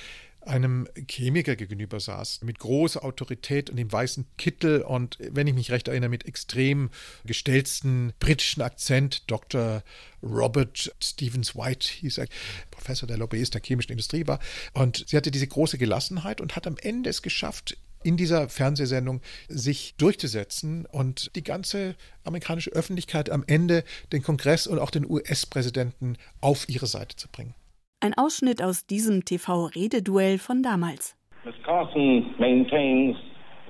einem 0.47 0.88
Chemiker 1.09 1.57
gegenüber 1.57 2.00
saß, 2.00 2.43
mit 2.43 2.59
großer 2.59 3.05
Autorität 3.05 3.71
und 3.71 3.76
dem 3.76 3.91
weißen 3.91 4.26
Kittel 4.38 4.83
und, 4.83 5.19
wenn 5.21 5.47
ich 5.47 5.55
mich 5.55 5.71
recht 5.71 5.88
erinnere, 5.88 6.11
mit 6.11 6.26
extrem 6.26 6.91
gestellten 7.25 8.12
britischen 8.19 8.62
Akzent. 8.62 9.31
Dr. 9.31 9.83
Robert 10.23 10.95
Stevens 11.03 11.55
White 11.55 11.88
hieß 11.88 12.19
er, 12.19 12.26
Professor 12.71 13.07
der 13.07 13.19
Lobbyist 13.19 13.55
der 13.55 13.62
chemischen 13.62 13.93
Industrie 13.93 14.26
war. 14.26 14.41
Und 14.73 15.05
sie 15.09 15.17
hatte 15.17 15.31
diese 15.31 15.47
große 15.47 15.79
Gelassenheit 15.79 16.41
und 16.41 16.57
hat 16.57 16.67
am 16.67 16.76
Ende 16.79 17.11
es 17.11 17.23
geschafft, 17.23 17.76
in 18.03 18.17
dieser 18.17 18.49
Fernsehsendung 18.49 19.21
sich 19.49 19.95
durchzusetzen 19.99 20.87
und 20.87 21.35
die 21.35 21.43
ganze 21.43 21.97
amerikanische 22.23 22.71
Öffentlichkeit 22.71 23.31
am 23.31 23.43
Ende 23.47 23.83
den 24.12 24.23
Kongress 24.23 24.67
und 24.69 24.79
auch 24.79 24.91
den 24.91 25.09
US-Präsidenten 25.11 26.17
auf 26.41 26.69
ihre 26.69 26.87
Seite 26.87 27.17
zu 27.17 27.29
bringen. 27.29 27.55
Ein 28.00 28.12
Ausschnitt 28.15 28.62
aus 28.62 28.87
diesem 28.87 29.25
TV-Rededuell 29.25 30.38
von 30.38 30.62
damals. 30.62 31.17
Miss 31.45 31.55
Carson 31.65 32.35
maintains 32.38 33.17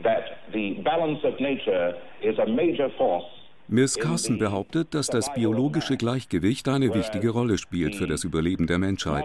that 0.03 0.25
the 0.53 0.81
balance 0.83 1.25
of 1.25 1.39
nature 1.39 1.95
is 2.23 2.37
a 2.39 2.47
major 2.47 2.91
force 2.97 3.25
Miss 3.69 3.99
Carson 3.99 4.39
behauptet, 4.39 4.95
dass 4.95 5.09
das 5.09 5.33
biologische 5.35 5.97
Gleichgewicht 5.97 6.69
eine 6.69 6.95
wichtige 6.95 7.31
Rolle 7.31 7.59
spielt 7.59 7.97
für 7.97 8.07
das 8.07 8.23
Überleben 8.23 8.69
der 8.69 8.79
Menschheit. 8.79 9.25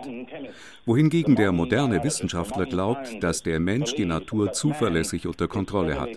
Wohingegen 0.85 1.35
der 1.35 1.51
moderne 1.51 2.03
Wissenschaftler 2.03 2.65
glaubt, 2.65 3.23
dass 3.23 3.43
der 3.43 3.59
Mensch 3.59 3.93
die 3.93 4.05
Natur 4.05 4.51
zuverlässig 4.51 5.27
unter 5.27 5.47
Kontrolle 5.47 5.99
hat. 5.99 6.09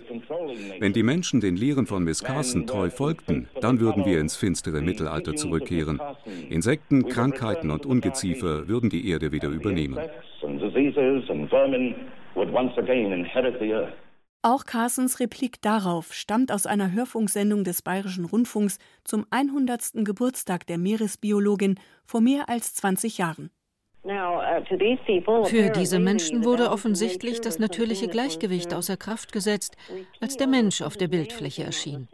Wenn 0.79 0.93
die 0.93 1.03
Menschen 1.03 1.39
den 1.39 1.55
Lehren 1.55 1.85
von 1.85 2.03
Miss 2.03 2.23
Carson 2.23 2.65
treu 2.65 2.89
folgten, 2.89 3.47
dann 3.61 3.79
würden 3.79 4.05
wir 4.05 4.19
ins 4.19 4.35
finstere 4.35 4.81
Mittelalter 4.81 5.35
zurückkehren. 5.35 6.01
Insekten, 6.49 7.07
Krankheiten 7.07 7.69
und 7.69 7.85
Ungeziefer 7.85 8.67
würden 8.67 8.89
die 8.89 9.07
Erde 9.07 9.31
wieder 9.31 9.49
übernehmen. 9.49 9.99
Auch 14.45 14.65
Carsons 14.65 15.19
Replik 15.19 15.59
darauf 15.63 16.13
stammt 16.13 16.51
aus 16.51 16.67
einer 16.67 16.91
Hörfunksendung 16.91 17.63
des 17.63 17.81
Bayerischen 17.81 18.25
Rundfunks 18.25 18.77
zum 19.03 19.25
100. 19.31 20.05
Geburtstag 20.05 20.67
der 20.67 20.77
Meeresbiologin 20.77 21.79
vor 22.05 22.21
mehr 22.21 22.47
als 22.47 22.75
20 22.75 23.17
Jahren. 23.17 23.49
Uh, 24.03 25.45
Für 25.45 25.71
diese 25.71 25.97
Menschen 25.97 26.45
wurde 26.45 26.69
offensichtlich 26.69 27.41
das 27.41 27.57
natürliche 27.57 28.07
Gleichgewicht 28.07 28.71
außer 28.71 28.97
Kraft 28.97 29.31
gesetzt, 29.31 29.77
als 30.21 30.37
der 30.37 30.45
Mensch 30.45 30.83
auf 30.83 30.95
der 30.95 31.07
Bildfläche 31.07 31.63
erschien. 31.63 32.07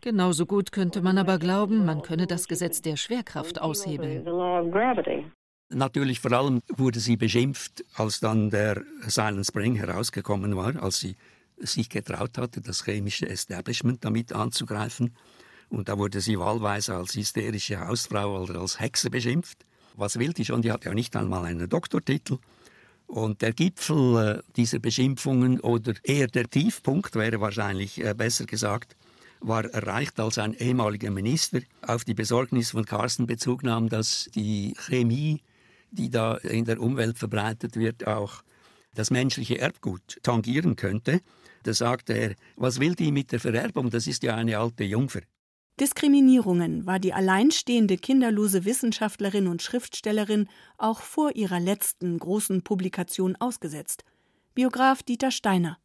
Genauso 0.00 0.44
gut 0.44 0.72
könnte 0.72 1.02
man 1.02 1.18
aber 1.18 1.38
glauben, 1.38 1.84
man 1.84 2.02
könne 2.02 2.26
das 2.26 2.48
Gesetz 2.48 2.82
der 2.82 2.96
Schwerkraft 2.96 3.60
aushebeln. 3.60 4.26
Natürlich 5.68 6.18
vor 6.18 6.32
allem 6.32 6.62
wurde 6.76 6.98
sie 6.98 7.16
beschimpft, 7.16 7.84
als 7.94 8.18
dann 8.18 8.50
der 8.50 8.82
Silent 9.02 9.46
Spring 9.46 9.76
herausgekommen 9.76 10.56
war, 10.56 10.82
als 10.82 10.98
sie 10.98 11.14
sich 11.58 11.88
getraut 11.88 12.38
hatte, 12.38 12.60
das 12.60 12.84
chemische 12.84 13.28
Establishment 13.28 14.04
damit 14.04 14.32
anzugreifen. 14.32 15.14
Und 15.68 15.88
da 15.88 15.98
wurde 15.98 16.20
sie 16.20 16.38
wahlweise 16.38 16.94
als 16.94 17.14
hysterische 17.14 17.80
Hausfrau 17.80 18.42
oder 18.42 18.60
als 18.60 18.78
Hexe 18.78 19.10
beschimpft. 19.10 19.64
Was 19.96 20.18
will 20.18 20.32
die 20.32 20.44
schon? 20.44 20.62
Die 20.62 20.70
hat 20.70 20.84
ja 20.84 20.94
nicht 20.94 21.16
einmal 21.16 21.44
einen 21.44 21.68
Doktortitel. 21.68 22.38
Und 23.06 23.40
der 23.42 23.52
Gipfel 23.52 24.16
äh, 24.16 24.52
dieser 24.56 24.78
Beschimpfungen 24.78 25.60
oder 25.60 25.94
eher 26.02 26.26
der 26.26 26.48
Tiefpunkt 26.48 27.14
wäre 27.14 27.40
wahrscheinlich 27.40 28.04
äh, 28.04 28.14
besser 28.14 28.46
gesagt, 28.46 28.96
war 29.40 29.64
erreicht, 29.64 30.18
als 30.18 30.38
ein 30.38 30.54
ehemaliger 30.54 31.10
Minister 31.10 31.60
auf 31.82 32.04
die 32.04 32.14
Besorgnis 32.14 32.72
von 32.72 32.84
Carsten 32.84 33.26
Bezug 33.26 33.62
nahm, 33.62 33.88
dass 33.88 34.28
die 34.34 34.74
Chemie, 34.76 35.40
die 35.90 36.10
da 36.10 36.36
in 36.36 36.64
der 36.64 36.80
Umwelt 36.80 37.18
verbreitet 37.18 37.76
wird, 37.76 38.06
auch 38.06 38.42
das 38.96 39.10
menschliche 39.10 39.58
Erbgut 39.58 40.18
tangieren 40.22 40.74
könnte. 40.74 41.20
Da 41.62 41.72
sagte 41.72 42.12
er, 42.12 42.34
was 42.56 42.80
will 42.80 42.94
die 42.94 43.12
mit 43.12 43.32
der 43.32 43.40
Vererbung? 43.40 43.90
Das 43.90 44.06
ist 44.06 44.22
ja 44.22 44.34
eine 44.34 44.58
alte 44.58 44.84
Jungfer. 44.84 45.20
Diskriminierungen 45.78 46.86
war 46.86 46.98
die 46.98 47.12
alleinstehende 47.12 47.98
kinderlose 47.98 48.64
Wissenschaftlerin 48.64 49.46
und 49.46 49.62
Schriftstellerin 49.62 50.48
auch 50.78 51.00
vor 51.00 51.36
ihrer 51.36 51.60
letzten 51.60 52.18
großen 52.18 52.62
Publikation 52.62 53.36
ausgesetzt. 53.36 54.02
Biograf 54.54 55.02
Dieter 55.02 55.30
Steiner. 55.30 55.78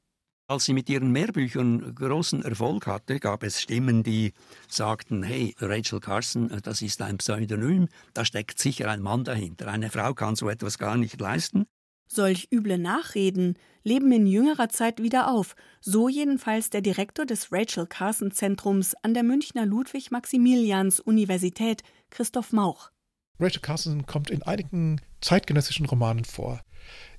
Als 0.47 0.65
sie 0.65 0.73
mit 0.73 0.89
ihren 0.89 1.11
Mehrbüchern 1.11 1.93
großen 1.95 2.43
Erfolg 2.43 2.87
hatte, 2.87 3.19
gab 3.19 3.43
es 3.43 3.61
Stimmen, 3.61 4.03
die 4.03 4.33
sagten, 4.69 5.23
hey, 5.23 5.55
Rachel 5.59 5.99
Carson, 5.99 6.49
das 6.63 6.81
ist 6.81 7.01
ein 7.01 7.17
Pseudonym, 7.17 7.87
da 8.13 8.23
steckt 8.23 8.59
sicher 8.59 8.89
ein 8.89 9.01
Mann 9.01 9.23
dahinter. 9.23 9.67
Eine 9.67 9.89
Frau 9.89 10.13
kann 10.13 10.35
so 10.35 10.49
etwas 10.49 10.77
gar 10.77 10.97
nicht 10.97 11.19
leisten. 11.19 11.65
Solch 12.13 12.49
üble 12.51 12.77
Nachreden 12.77 13.57
leben 13.83 14.11
in 14.11 14.27
jüngerer 14.27 14.67
Zeit 14.67 15.01
wieder 15.01 15.31
auf, 15.31 15.55
so 15.79 16.09
jedenfalls 16.09 16.69
der 16.69 16.81
Direktor 16.81 17.25
des 17.25 17.53
Rachel 17.53 17.87
Carson 17.87 18.31
Zentrums 18.31 18.95
an 19.01 19.13
der 19.13 19.23
Münchner 19.23 19.65
Ludwig-Maximilians-Universität, 19.65 21.83
Christoph 22.09 22.51
Mauch. 22.51 22.91
Rachel 23.39 23.61
Carson 23.61 24.05
kommt 24.07 24.29
in 24.29 24.43
einigen 24.43 24.99
zeitgenössischen 25.21 25.85
Romanen 25.85 26.25
vor. 26.25 26.59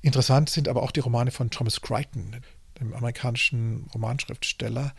Interessant 0.03 0.51
sind 0.51 0.69
aber 0.69 0.83
auch 0.83 0.91
die 0.91 1.01
Romane 1.01 1.31
von 1.31 1.49
Thomas 1.49 1.81
Crichton, 1.81 2.43
dem 2.79 2.93
amerikanischen 2.93 3.89
Romanschriftsteller, 3.95 4.93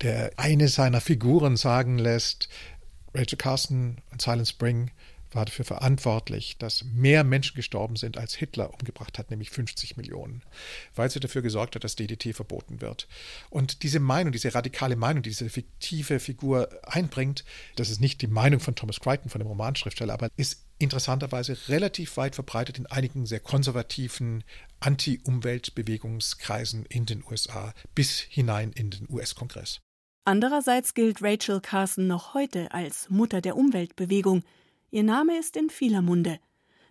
der 0.00 0.30
eine 0.38 0.68
seiner 0.68 1.02
Figuren 1.02 1.58
sagen 1.58 1.98
lässt, 1.98 2.48
Rachel 3.12 3.36
Carson 3.36 3.98
und 4.10 4.22
Silent 4.22 4.48
Spring 4.48 4.90
war 5.34 5.44
dafür 5.44 5.64
verantwortlich, 5.64 6.56
dass 6.58 6.84
mehr 6.84 7.24
Menschen 7.24 7.56
gestorben 7.56 7.96
sind, 7.96 8.18
als 8.18 8.34
Hitler 8.34 8.72
umgebracht 8.72 9.18
hat, 9.18 9.30
nämlich 9.30 9.50
50 9.50 9.96
Millionen, 9.96 10.42
weil 10.94 11.10
sie 11.10 11.18
dafür 11.20 11.42
gesorgt 11.42 11.74
hat, 11.74 11.84
dass 11.84 11.96
DDT 11.96 12.34
verboten 12.34 12.80
wird. 12.80 13.06
Und 13.50 13.82
diese 13.82 14.00
Meinung, 14.00 14.32
diese 14.32 14.54
radikale 14.54 14.96
Meinung, 14.96 15.22
die 15.22 15.28
diese 15.30 15.50
fiktive 15.50 16.20
Figur 16.20 16.68
einbringt, 16.84 17.44
das 17.76 17.90
ist 17.90 18.00
nicht 18.00 18.22
die 18.22 18.26
Meinung 18.26 18.60
von 18.60 18.74
Thomas 18.74 19.00
Crichton, 19.00 19.30
von 19.30 19.40
dem 19.40 19.48
Romanschriftsteller, 19.48 20.14
aber 20.14 20.28
ist 20.36 20.64
interessanterweise 20.78 21.56
relativ 21.68 22.16
weit 22.16 22.34
verbreitet 22.34 22.78
in 22.78 22.86
einigen 22.86 23.26
sehr 23.26 23.40
konservativen 23.40 24.44
Anti-Umweltbewegungskreisen 24.80 26.86
in 26.86 27.04
den 27.06 27.22
USA 27.24 27.72
bis 27.94 28.18
hinein 28.20 28.72
in 28.72 28.90
den 28.90 29.06
US-Kongress. 29.08 29.80
Andererseits 30.26 30.94
gilt 30.94 31.22
Rachel 31.22 31.60
Carson 31.60 32.06
noch 32.06 32.32
heute 32.34 32.72
als 32.72 33.10
Mutter 33.10 33.42
der 33.42 33.56
Umweltbewegung, 33.56 34.42
Ihr 34.94 35.02
Name 35.02 35.36
ist 35.36 35.56
in 35.56 35.70
vieler 35.70 36.02
Munde. 36.02 36.38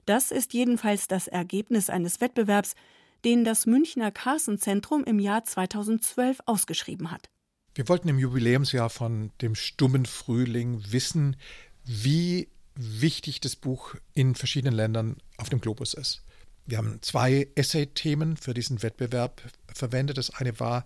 Das 0.06 0.32
ist 0.32 0.54
jedenfalls 0.54 1.08
das 1.08 1.30
Ergebnis 1.30 1.90
eines 1.90 2.20
Wettbewerbs, 2.20 2.76
den 3.24 3.46
das 3.46 3.66
Münchner 3.66 4.12
Carson-Zentrum 4.12 5.06
im 5.06 5.20
Jahr 5.20 5.46
2012 5.46 6.40
ausgeschrieben 6.46 7.12
hat. 7.12 7.30
Wir 7.76 7.88
wollten 7.88 8.10
im 8.10 8.20
Jubiläumsjahr 8.20 8.90
von 8.90 9.32
dem 9.42 9.56
stummen 9.56 10.06
Frühling 10.06 10.84
wissen, 10.92 11.38
wie 11.86 12.50
wichtig 12.76 13.40
das 13.40 13.56
Buch 13.56 13.96
in 14.14 14.36
verschiedenen 14.36 14.76
Ländern 14.76 15.16
auf 15.38 15.48
dem 15.48 15.62
Globus 15.62 15.94
ist. 15.94 16.24
Wir 16.66 16.80
haben 16.80 17.02
zwei 17.02 17.48
Essay-Themen 17.56 18.36
für 18.36 18.54
diesen 18.54 18.84
Wettbewerb 18.84 19.42
verwendet. 19.74 20.18
Das 20.18 20.30
eine 20.30 20.60
war 20.60 20.86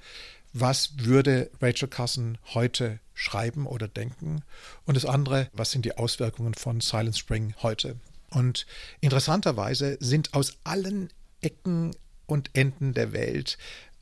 was 0.59 0.91
würde 0.97 1.49
Rachel 1.61 1.87
Carson 1.87 2.37
heute 2.53 2.99
schreiben 3.13 3.65
oder 3.65 3.87
denken? 3.87 4.43
Und 4.85 4.95
das 4.95 5.05
andere, 5.05 5.49
was 5.53 5.71
sind 5.71 5.85
die 5.85 5.97
Auswirkungen 5.97 6.53
von 6.53 6.81
Silent 6.81 7.17
Spring 7.17 7.53
heute? 7.61 7.97
Und 8.29 8.65
interessanterweise 8.99 9.97
sind 9.99 10.33
aus 10.33 10.57
allen 10.63 11.09
Ecken 11.41 11.95
und 12.25 12.49
Enden 12.53 12.93
der 12.93 13.13
Welt 13.13 13.57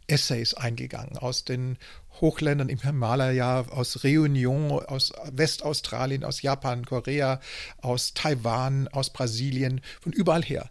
Essays 0.07 0.53
eingegangen, 0.53 1.17
aus 1.17 1.45
den 1.45 1.77
Hochländern 2.21 2.69
im 2.69 2.79
Himalaya, 2.79 3.61
aus 3.61 4.03
Reunion, 4.03 4.71
aus 4.71 5.11
Westaustralien, 5.31 6.23
aus 6.23 6.41
Japan, 6.41 6.85
Korea, 6.85 7.39
aus 7.81 8.13
Taiwan, 8.13 8.87
aus 8.87 9.09
Brasilien, 9.11 9.81
von 10.01 10.13
überall 10.13 10.43
her. 10.43 10.69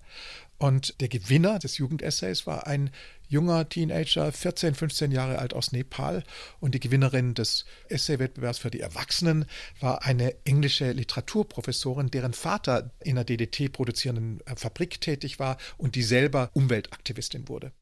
Und 0.58 1.00
der 1.00 1.08
Gewinner 1.08 1.58
des 1.58 1.78
Jugendessays 1.78 2.46
war 2.46 2.66
ein 2.66 2.90
junger 3.28 3.68
Teenager, 3.68 4.30
14, 4.32 4.74
15 4.74 5.12
Jahre 5.12 5.38
alt 5.38 5.54
aus 5.54 5.72
Nepal. 5.72 6.24
Und 6.60 6.74
die 6.74 6.80
Gewinnerin 6.80 7.34
des 7.34 7.64
Essay-Wettbewerbs 7.88 8.58
für 8.58 8.70
die 8.70 8.80
Erwachsenen 8.80 9.46
war 9.80 10.04
eine 10.04 10.34
englische 10.44 10.92
Literaturprofessorin, 10.92 12.10
deren 12.10 12.32
Vater 12.32 12.90
in 13.00 13.12
einer 13.12 13.24
DDT-produzierenden 13.24 14.40
äh, 14.46 14.56
Fabrik 14.56 15.00
tätig 15.00 15.38
war 15.38 15.58
und 15.76 15.94
die 15.94 16.02
selber 16.02 16.50
Umweltaktivistin 16.52 17.48
wurde. 17.48 17.72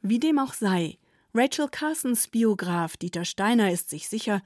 Wie 0.00 0.18
dem 0.18 0.38
auch 0.38 0.54
sei, 0.54 0.98
Rachel 1.34 1.68
Carsons 1.68 2.28
Biograf 2.28 2.96
Dieter 2.96 3.24
Steiner 3.24 3.70
ist 3.72 3.88
sich 3.90 4.08
sicher, 4.08 4.42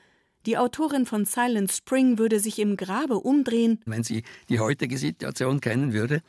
die 0.46 0.56
Autorin 0.56 1.06
von 1.06 1.24
Silent 1.24 1.72
Spring 1.72 2.18
würde 2.18 2.38
sich 2.38 2.60
im 2.60 2.76
Grabe 2.76 3.16
umdrehen. 3.16 3.80
Wenn 3.84 4.04
sie 4.04 4.22
die 4.48 4.60
heutige 4.60 4.96
Situation 4.96 5.60
kennen 5.60 5.92
würde, 5.92 6.22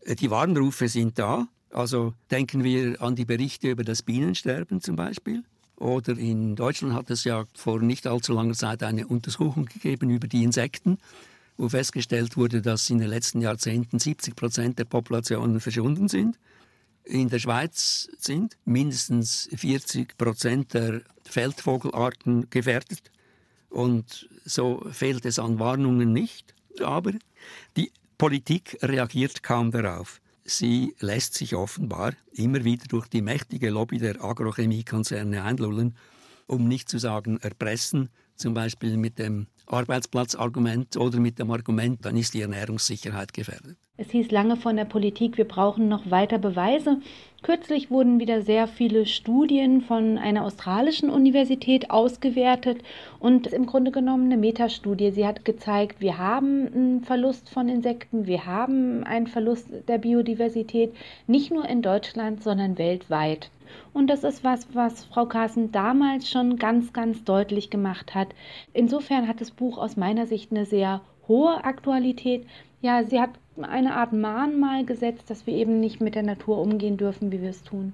äh, 0.00 0.14
die 0.14 0.30
Warnrufe 0.30 0.88
sind 0.88 1.18
da. 1.18 1.48
Also 1.72 2.14
denken 2.30 2.64
wir 2.64 3.00
an 3.00 3.14
die 3.14 3.24
Berichte 3.24 3.70
über 3.70 3.84
das 3.84 4.02
Bienensterben 4.02 4.80
zum 4.80 4.96
Beispiel. 4.96 5.44
Oder 5.76 6.16
in 6.18 6.56
Deutschland 6.56 6.94
hat 6.94 7.10
es 7.10 7.24
ja 7.24 7.46
vor 7.54 7.80
nicht 7.80 8.06
allzu 8.06 8.34
langer 8.34 8.54
Zeit 8.54 8.82
eine 8.82 9.06
Untersuchung 9.06 9.64
gegeben 9.64 10.10
über 10.10 10.28
die 10.28 10.42
Insekten, 10.42 10.98
wo 11.56 11.68
festgestellt 11.68 12.36
wurde, 12.36 12.60
dass 12.60 12.90
in 12.90 12.98
den 12.98 13.08
letzten 13.08 13.40
Jahrzehnten 13.40 13.98
70 13.98 14.36
Prozent 14.36 14.78
der 14.78 14.84
Populationen 14.84 15.60
verschwunden 15.60 16.08
sind. 16.08 16.38
In 17.04 17.28
der 17.28 17.38
Schweiz 17.38 18.10
sind 18.18 18.58
mindestens 18.64 19.48
40 19.54 20.18
Prozent 20.18 20.74
der 20.74 21.00
Feldvogelarten 21.24 22.50
gefährdet. 22.50 23.10
Und 23.70 24.28
so 24.44 24.86
fehlt 24.90 25.24
es 25.24 25.38
an 25.38 25.58
Warnungen 25.58 26.12
nicht. 26.12 26.54
Aber 26.82 27.12
die 27.76 27.90
Politik 28.18 28.76
reagiert 28.82 29.42
kaum 29.42 29.70
darauf. 29.70 30.20
Sie 30.44 30.94
lässt 31.00 31.34
sich 31.34 31.54
offenbar 31.54 32.14
immer 32.32 32.64
wieder 32.64 32.84
durch 32.88 33.08
die 33.08 33.22
mächtige 33.22 33.70
Lobby 33.70 33.98
der 33.98 34.22
Agrochemiekonzerne 34.22 35.42
einlullen, 35.42 35.96
um 36.46 36.66
nicht 36.66 36.88
zu 36.88 36.98
sagen 36.98 37.38
erpressen, 37.40 38.08
zum 38.34 38.54
Beispiel 38.54 38.96
mit 38.96 39.18
dem 39.18 39.46
Arbeitsplatzargument 39.66 40.96
oder 40.96 41.20
mit 41.20 41.38
dem 41.38 41.50
Argument, 41.50 42.04
dann 42.04 42.16
ist 42.16 42.34
die 42.34 42.40
Ernährungssicherheit 42.40 43.32
gefährdet. 43.32 43.76
Es 43.96 44.10
hieß 44.10 44.30
lange 44.30 44.56
von 44.56 44.76
der 44.76 44.86
Politik, 44.86 45.36
wir 45.36 45.46
brauchen 45.46 45.88
noch 45.88 46.10
weiter 46.10 46.38
Beweise. 46.38 47.00
Kürzlich 47.42 47.90
wurden 47.90 48.20
wieder 48.20 48.42
sehr 48.42 48.66
viele 48.66 49.06
Studien 49.06 49.80
von 49.80 50.18
einer 50.18 50.44
australischen 50.44 51.08
Universität 51.08 51.90
ausgewertet 51.90 52.82
und 53.18 53.46
im 53.46 53.64
Grunde 53.64 53.92
genommen 53.92 54.26
eine 54.26 54.36
Metastudie. 54.36 55.10
Sie 55.10 55.26
hat 55.26 55.46
gezeigt, 55.46 56.02
wir 56.02 56.18
haben 56.18 56.66
einen 56.66 57.00
Verlust 57.02 57.48
von 57.48 57.70
Insekten, 57.70 58.26
wir 58.26 58.44
haben 58.44 59.04
einen 59.04 59.26
Verlust 59.26 59.68
der 59.88 59.96
Biodiversität, 59.96 60.94
nicht 61.26 61.50
nur 61.50 61.66
in 61.66 61.80
Deutschland, 61.80 62.42
sondern 62.42 62.76
weltweit. 62.76 63.50
Und 63.94 64.08
das 64.08 64.22
ist 64.22 64.44
was, 64.44 64.68
was 64.74 65.04
Frau 65.04 65.24
Carsten 65.24 65.72
damals 65.72 66.28
schon 66.28 66.56
ganz, 66.56 66.92
ganz 66.92 67.24
deutlich 67.24 67.70
gemacht 67.70 68.14
hat. 68.14 68.28
Insofern 68.74 69.26
hat 69.26 69.40
das 69.40 69.50
Buch 69.50 69.78
aus 69.78 69.96
meiner 69.96 70.26
Sicht 70.26 70.50
eine 70.50 70.66
sehr 70.66 71.00
hohe 71.26 71.64
Aktualität. 71.64 72.46
Ja, 72.82 73.02
sie 73.04 73.20
hat 73.20 73.30
eine 73.64 73.94
Art 73.94 74.12
Mahnmal 74.12 74.84
gesetzt, 74.84 75.30
dass 75.30 75.46
wir 75.46 75.54
eben 75.54 75.80
nicht 75.80 76.00
mit 76.00 76.14
der 76.14 76.22
Natur 76.22 76.58
umgehen 76.58 76.96
dürfen, 76.96 77.32
wie 77.32 77.40
wir 77.40 77.50
es 77.50 77.62
tun. 77.62 77.92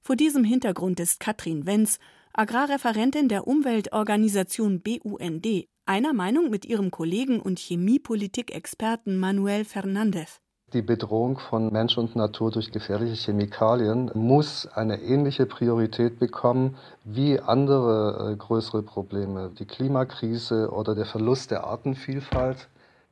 Vor 0.00 0.16
diesem 0.16 0.44
Hintergrund 0.44 1.00
ist 1.00 1.20
Katrin 1.20 1.66
Wenz, 1.66 1.98
Agrarreferentin 2.32 3.28
der 3.28 3.46
Umweltorganisation 3.46 4.80
BUND, 4.80 5.66
einer 5.86 6.12
Meinung 6.12 6.50
mit 6.50 6.64
ihrem 6.64 6.90
Kollegen 6.90 7.40
und 7.40 7.58
Chemiepolitik-Experten 7.58 9.18
Manuel 9.18 9.64
Fernandez. 9.64 10.40
Die 10.74 10.82
Bedrohung 10.82 11.38
von 11.38 11.72
Mensch 11.72 11.96
und 11.96 12.14
Natur 12.14 12.50
durch 12.50 12.70
gefährliche 12.70 13.14
Chemikalien 13.14 14.10
muss 14.12 14.66
eine 14.66 15.00
ähnliche 15.00 15.46
Priorität 15.46 16.18
bekommen 16.18 16.76
wie 17.04 17.40
andere 17.40 18.32
äh, 18.32 18.36
größere 18.36 18.82
Probleme, 18.82 19.50
die 19.58 19.64
Klimakrise 19.64 20.70
oder 20.70 20.94
der 20.94 21.06
Verlust 21.06 21.50
der 21.50 21.64
Artenvielfalt 21.64 22.68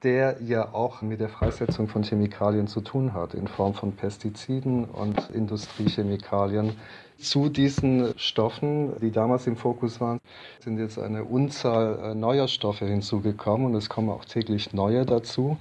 der 0.06 0.40
ja 0.40 0.72
auch 0.72 1.02
mit 1.02 1.18
der 1.18 1.28
Freisetzung 1.28 1.88
von 1.88 2.04
Chemikalien 2.04 2.68
zu 2.68 2.80
tun 2.80 3.12
hat, 3.12 3.34
in 3.34 3.48
Form 3.48 3.74
von 3.74 3.90
Pestiziden 3.90 4.84
und 4.84 5.30
Industriechemikalien. 5.30 6.76
Zu 7.18 7.48
diesen 7.48 8.16
Stoffen, 8.16 8.92
die 9.00 9.10
damals 9.10 9.48
im 9.48 9.56
Fokus 9.56 10.00
waren, 10.00 10.20
sind 10.60 10.78
jetzt 10.78 10.96
eine 11.00 11.24
Unzahl 11.24 11.98
äh, 11.98 12.14
neuer 12.14 12.46
Stoffe 12.46 12.86
hinzugekommen 12.86 13.66
und 13.66 13.74
es 13.74 13.88
kommen 13.88 14.10
auch 14.10 14.24
täglich 14.24 14.72
neue 14.72 15.04
dazu. 15.04 15.56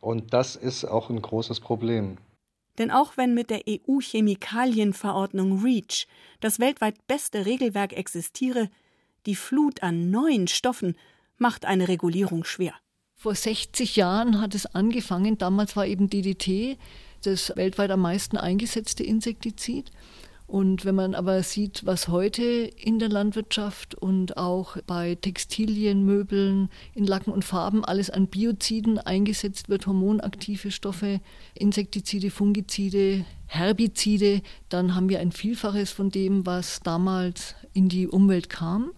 Und 0.00 0.34
das 0.34 0.56
ist 0.56 0.84
auch 0.84 1.08
ein 1.08 1.22
großes 1.22 1.60
Problem. 1.60 2.16
Denn 2.78 2.90
auch 2.90 3.16
wenn 3.16 3.32
mit 3.32 3.48
der 3.48 3.60
EU-Chemikalienverordnung 3.68 5.62
REACH 5.62 6.08
das 6.40 6.58
weltweit 6.58 7.06
beste 7.06 7.46
Regelwerk 7.46 7.92
existiere, 7.92 8.70
die 9.26 9.36
Flut 9.36 9.84
an 9.84 10.10
neuen 10.10 10.48
Stoffen 10.48 10.96
macht 11.38 11.64
eine 11.64 11.86
Regulierung 11.86 12.42
schwer. 12.42 12.74
Vor 13.24 13.34
60 13.34 13.96
Jahren 13.96 14.38
hat 14.42 14.54
es 14.54 14.66
angefangen. 14.66 15.38
Damals 15.38 15.76
war 15.76 15.86
eben 15.86 16.10
DDT 16.10 16.76
das 17.22 17.56
weltweit 17.56 17.90
am 17.90 18.00
meisten 18.00 18.36
eingesetzte 18.36 19.02
Insektizid. 19.02 19.90
Und 20.46 20.84
wenn 20.84 20.94
man 20.94 21.14
aber 21.14 21.42
sieht, 21.42 21.86
was 21.86 22.08
heute 22.08 22.42
in 22.42 22.98
der 22.98 23.08
Landwirtschaft 23.08 23.94
und 23.94 24.36
auch 24.36 24.76
bei 24.86 25.14
Textilien, 25.14 26.04
Möbeln, 26.04 26.68
in 26.94 27.06
Lacken 27.06 27.32
und 27.32 27.46
Farben 27.46 27.82
alles 27.82 28.10
an 28.10 28.26
Bioziden 28.26 28.98
eingesetzt 28.98 29.70
wird, 29.70 29.86
hormonaktive 29.86 30.70
Stoffe, 30.70 31.22
Insektizide, 31.54 32.30
Fungizide, 32.30 33.24
Herbizide, 33.46 34.42
dann 34.68 34.94
haben 34.94 35.08
wir 35.08 35.20
ein 35.20 35.32
Vielfaches 35.32 35.92
von 35.92 36.10
dem, 36.10 36.44
was 36.44 36.80
damals 36.80 37.54
in 37.72 37.88
die 37.88 38.06
Umwelt 38.06 38.50
kam. 38.50 38.90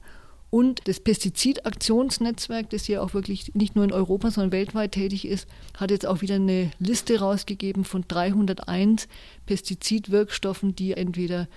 Und 0.51 0.87
das 0.87 1.01
Pestizidaktionsnetzwerk, 1.01 2.71
das 2.71 2.87
ja 2.89 3.01
auch 3.01 3.15
wirklich 3.15 3.55
nicht 3.55 3.75
nur 3.75 3.85
in 3.85 3.93
Europa, 3.93 4.31
sondern 4.31 4.53
weltweit 4.53 4.93
tätig 4.93 5.27
ist, 5.27 5.49
hat 5.75 5.91
jetzt 5.91 6.07
auch 6.07 6.23
wieder 6.23 6.37
eine 6.37 6.71
Liste 6.79 7.19
rausgegeben 7.19 7.85
von 7.85 8.05
301 8.07 9.09
Pestizidwirkstoffen, 9.47 10.77
die 10.77 10.93
entweder 10.93 11.49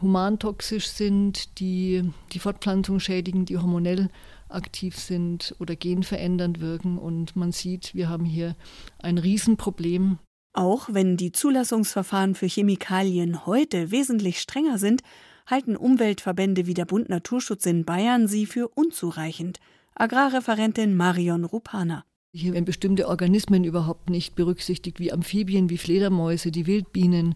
humantoxisch 0.00 0.88
sind, 0.88 1.58
die 1.58 2.10
die 2.32 2.38
Fortpflanzung 2.38 3.00
schädigen, 3.00 3.46
die 3.46 3.58
hormonell 3.58 4.10
aktiv 4.48 4.96
sind 4.96 5.54
oder 5.58 5.74
genverändernd 5.74 6.60
wirken. 6.60 6.98
Und 6.98 7.34
man 7.34 7.52
sieht, 7.52 7.94
wir 7.94 8.08
haben 8.08 8.24
hier 8.24 8.54
ein 8.98 9.18
Riesenproblem. 9.18 10.18
Auch 10.52 10.88
wenn 10.90 11.16
die 11.16 11.32
Zulassungsverfahren 11.32 12.34
für 12.34 12.46
Chemikalien 12.46 13.44
heute 13.44 13.90
wesentlich 13.90 14.40
strenger 14.40 14.78
sind, 14.78 15.02
halten 15.46 15.76
Umweltverbände 15.76 16.66
wie 16.66 16.74
der 16.74 16.84
Bund 16.84 17.08
Naturschutz 17.08 17.66
in 17.66 17.84
Bayern 17.84 18.28
sie 18.28 18.46
für 18.46 18.68
unzureichend. 18.68 19.60
Agrarreferentin 19.94 20.94
Marion 20.94 21.44
Rupana. 21.44 22.04
Hier 22.32 22.52
werden 22.52 22.66
bestimmte 22.66 23.08
Organismen 23.08 23.64
überhaupt 23.64 24.10
nicht 24.10 24.34
berücksichtigt, 24.34 25.00
wie 25.00 25.10
Amphibien, 25.10 25.70
wie 25.70 25.78
Fledermäuse, 25.78 26.50
die 26.50 26.66
Wildbienen. 26.66 27.32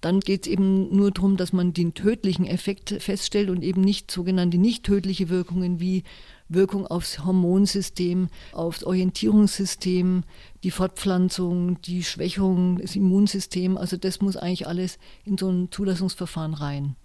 Dann 0.00 0.20
geht 0.20 0.46
es 0.46 0.52
eben 0.52 0.94
nur 0.96 1.10
darum, 1.10 1.36
dass 1.36 1.52
man 1.52 1.74
den 1.74 1.92
tödlichen 1.92 2.46
Effekt 2.46 2.94
feststellt 3.00 3.50
und 3.50 3.62
eben 3.62 3.82
nicht 3.82 4.10
sogenannte 4.10 4.56
nicht 4.56 4.84
tödliche 4.84 5.28
Wirkungen 5.28 5.80
wie 5.80 6.04
Wirkung 6.48 6.86
aufs 6.86 7.24
Hormonsystem, 7.24 8.28
aufs 8.52 8.84
Orientierungssystem, 8.84 10.22
die 10.62 10.70
Fortpflanzung, 10.70 11.82
die 11.82 12.04
Schwächung 12.04 12.78
des 12.78 12.96
Immunsystems. 12.96 13.76
Also 13.76 13.96
das 13.98 14.22
muss 14.22 14.36
eigentlich 14.36 14.66
alles 14.66 14.98
in 15.24 15.36
so 15.36 15.50
ein 15.50 15.70
Zulassungsverfahren 15.70 16.54
rein. 16.54 16.96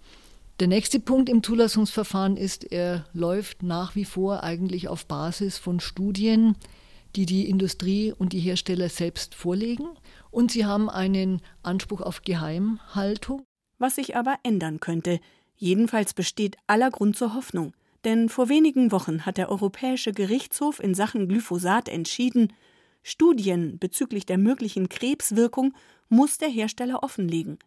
Der 0.60 0.68
nächste 0.68 1.00
Punkt 1.00 1.28
im 1.28 1.42
Zulassungsverfahren 1.42 2.36
ist, 2.36 2.70
er 2.70 3.06
läuft 3.12 3.64
nach 3.64 3.96
wie 3.96 4.04
vor 4.04 4.44
eigentlich 4.44 4.86
auf 4.86 5.06
Basis 5.06 5.58
von 5.58 5.80
Studien, 5.80 6.54
die 7.16 7.26
die 7.26 7.48
Industrie 7.48 8.12
und 8.16 8.32
die 8.32 8.38
Hersteller 8.38 8.88
selbst 8.88 9.34
vorlegen. 9.34 9.88
Und 10.30 10.52
sie 10.52 10.64
haben 10.64 10.88
einen 10.88 11.42
Anspruch 11.64 12.00
auf 12.00 12.22
Geheimhaltung. 12.22 13.42
Was 13.78 13.96
sich 13.96 14.16
aber 14.16 14.36
ändern 14.44 14.78
könnte. 14.78 15.18
Jedenfalls 15.56 16.14
besteht 16.14 16.56
aller 16.68 16.92
Grund 16.92 17.16
zur 17.16 17.34
Hoffnung. 17.34 17.72
Denn 18.04 18.28
vor 18.28 18.48
wenigen 18.48 18.92
Wochen 18.92 19.26
hat 19.26 19.38
der 19.38 19.48
Europäische 19.48 20.12
Gerichtshof 20.12 20.78
in 20.78 20.94
Sachen 20.94 21.26
Glyphosat 21.26 21.88
entschieden, 21.88 22.52
Studien 23.02 23.78
bezüglich 23.80 24.24
der 24.24 24.38
möglichen 24.38 24.88
Krebswirkung 24.88 25.74
muss 26.08 26.38
der 26.38 26.48
Hersteller 26.48 27.02
offenlegen. 27.02 27.58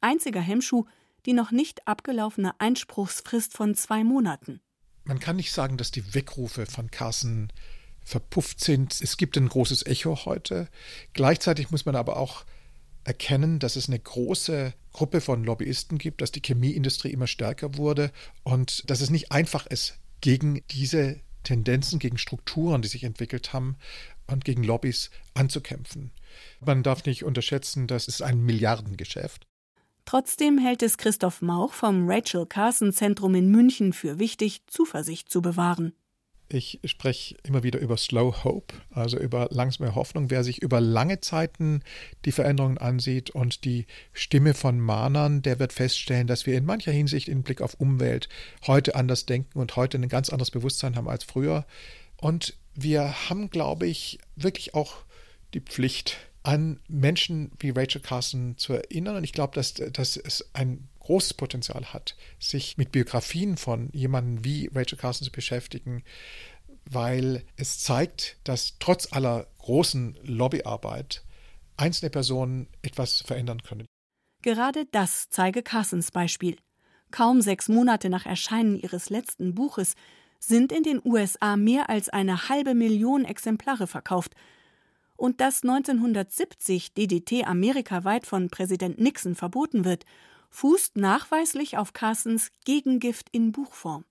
Einziger 0.00 0.40
Hemmschuh 0.40 0.84
die 1.26 1.32
noch 1.32 1.50
nicht 1.50 1.86
abgelaufene 1.86 2.58
Einspruchsfrist 2.60 3.52
von 3.54 3.74
zwei 3.74 4.04
Monaten. 4.04 4.60
Man 5.04 5.20
kann 5.20 5.36
nicht 5.36 5.52
sagen, 5.52 5.76
dass 5.76 5.90
die 5.90 6.14
Weckrufe 6.14 6.66
von 6.66 6.90
Carson 6.90 7.52
verpufft 8.04 8.60
sind. 8.60 9.00
Es 9.00 9.16
gibt 9.16 9.36
ein 9.36 9.48
großes 9.48 9.86
Echo 9.86 10.24
heute. 10.24 10.68
Gleichzeitig 11.12 11.70
muss 11.70 11.86
man 11.86 11.96
aber 11.96 12.16
auch 12.16 12.44
erkennen, 13.04 13.58
dass 13.58 13.76
es 13.76 13.88
eine 13.88 13.98
große 13.98 14.72
Gruppe 14.92 15.20
von 15.20 15.44
Lobbyisten 15.44 15.98
gibt, 15.98 16.20
dass 16.20 16.32
die 16.32 16.40
Chemieindustrie 16.40 17.10
immer 17.10 17.26
stärker 17.26 17.76
wurde 17.76 18.10
und 18.42 18.88
dass 18.90 19.00
es 19.00 19.10
nicht 19.10 19.32
einfach 19.32 19.66
ist, 19.66 19.98
gegen 20.20 20.62
diese 20.70 21.20
Tendenzen, 21.42 21.98
gegen 21.98 22.16
Strukturen, 22.16 22.80
die 22.80 22.88
sich 22.88 23.04
entwickelt 23.04 23.52
haben 23.52 23.76
und 24.26 24.44
gegen 24.44 24.64
Lobbys 24.64 25.10
anzukämpfen. 25.34 26.12
Man 26.60 26.82
darf 26.82 27.04
nicht 27.04 27.24
unterschätzen, 27.24 27.86
das 27.86 28.08
ist 28.08 28.22
ein 28.22 28.40
Milliardengeschäft. 28.40 29.46
Trotzdem 30.04 30.58
hält 30.58 30.82
es 30.82 30.98
Christoph 30.98 31.40
Mauch 31.40 31.72
vom 31.72 32.08
Rachel 32.08 32.46
Carson 32.46 32.92
Zentrum 32.92 33.34
in 33.34 33.50
München 33.50 33.92
für 33.92 34.18
wichtig, 34.18 34.62
Zuversicht 34.66 35.30
zu 35.30 35.40
bewahren. 35.40 35.94
Ich 36.48 36.78
spreche 36.84 37.36
immer 37.42 37.62
wieder 37.62 37.80
über 37.80 37.96
Slow 37.96 38.44
Hope, 38.44 38.74
also 38.90 39.18
über 39.18 39.48
langsame 39.50 39.94
Hoffnung. 39.94 40.30
Wer 40.30 40.44
sich 40.44 40.60
über 40.60 40.80
lange 40.80 41.20
Zeiten 41.20 41.82
die 42.26 42.32
Veränderungen 42.32 42.76
ansieht 42.76 43.30
und 43.30 43.64
die 43.64 43.86
Stimme 44.12 44.52
von 44.52 44.78
Mahnern, 44.78 45.40
der 45.40 45.58
wird 45.58 45.72
feststellen, 45.72 46.26
dass 46.26 46.44
wir 46.44 46.56
in 46.56 46.66
mancher 46.66 46.92
Hinsicht 46.92 47.28
im 47.28 47.42
Blick 47.42 47.62
auf 47.62 47.74
Umwelt 47.80 48.28
heute 48.66 48.94
anders 48.94 49.24
denken 49.24 49.58
und 49.58 49.74
heute 49.76 49.96
ein 49.96 50.08
ganz 50.08 50.28
anderes 50.28 50.50
Bewusstsein 50.50 50.96
haben 50.96 51.08
als 51.08 51.24
früher. 51.24 51.64
Und 52.18 52.56
wir 52.74 53.30
haben, 53.30 53.48
glaube 53.48 53.86
ich, 53.86 54.18
wirklich 54.36 54.74
auch 54.74 54.96
die 55.54 55.60
Pflicht, 55.60 56.18
an 56.44 56.78
Menschen 56.88 57.50
wie 57.58 57.70
Rachel 57.70 58.02
Carson 58.02 58.56
zu 58.58 58.74
erinnern. 58.74 59.16
Und 59.16 59.24
ich 59.24 59.32
glaube, 59.32 59.54
dass, 59.54 59.74
dass 59.74 60.16
es 60.16 60.48
ein 60.52 60.88
großes 61.00 61.34
Potenzial 61.34 61.92
hat, 61.92 62.16
sich 62.38 62.76
mit 62.76 62.92
Biografien 62.92 63.56
von 63.56 63.88
jemandem 63.92 64.44
wie 64.44 64.70
Rachel 64.72 64.98
Carson 64.98 65.24
zu 65.24 65.32
beschäftigen, 65.32 66.04
weil 66.84 67.44
es 67.56 67.78
zeigt, 67.80 68.36
dass 68.44 68.78
trotz 68.78 69.12
aller 69.12 69.46
großen 69.58 70.18
Lobbyarbeit 70.22 71.24
einzelne 71.76 72.10
Personen 72.10 72.68
etwas 72.82 73.22
verändern 73.22 73.62
können. 73.62 73.86
Gerade 74.42 74.86
das 74.92 75.30
zeige 75.30 75.62
Carsons 75.62 76.10
Beispiel. 76.10 76.58
Kaum 77.10 77.40
sechs 77.40 77.68
Monate 77.68 78.10
nach 78.10 78.26
Erscheinen 78.26 78.78
ihres 78.78 79.08
letzten 79.08 79.54
Buches 79.54 79.94
sind 80.38 80.72
in 80.72 80.82
den 80.82 81.00
USA 81.02 81.56
mehr 81.56 81.88
als 81.88 82.10
eine 82.10 82.50
halbe 82.50 82.74
Million 82.74 83.24
Exemplare 83.24 83.86
verkauft, 83.86 84.34
und 85.16 85.40
dass 85.40 85.62
1970 85.62 86.94
DDT 86.94 87.46
amerikaweit 87.46 88.26
von 88.26 88.48
Präsident 88.48 89.00
Nixon 89.00 89.34
verboten 89.34 89.84
wird, 89.84 90.04
fußt 90.50 90.96
nachweislich 90.96 91.76
auf 91.76 91.92
Carsons 91.92 92.50
Gegengift 92.64 93.28
in 93.30 93.52
Buchform. 93.52 94.04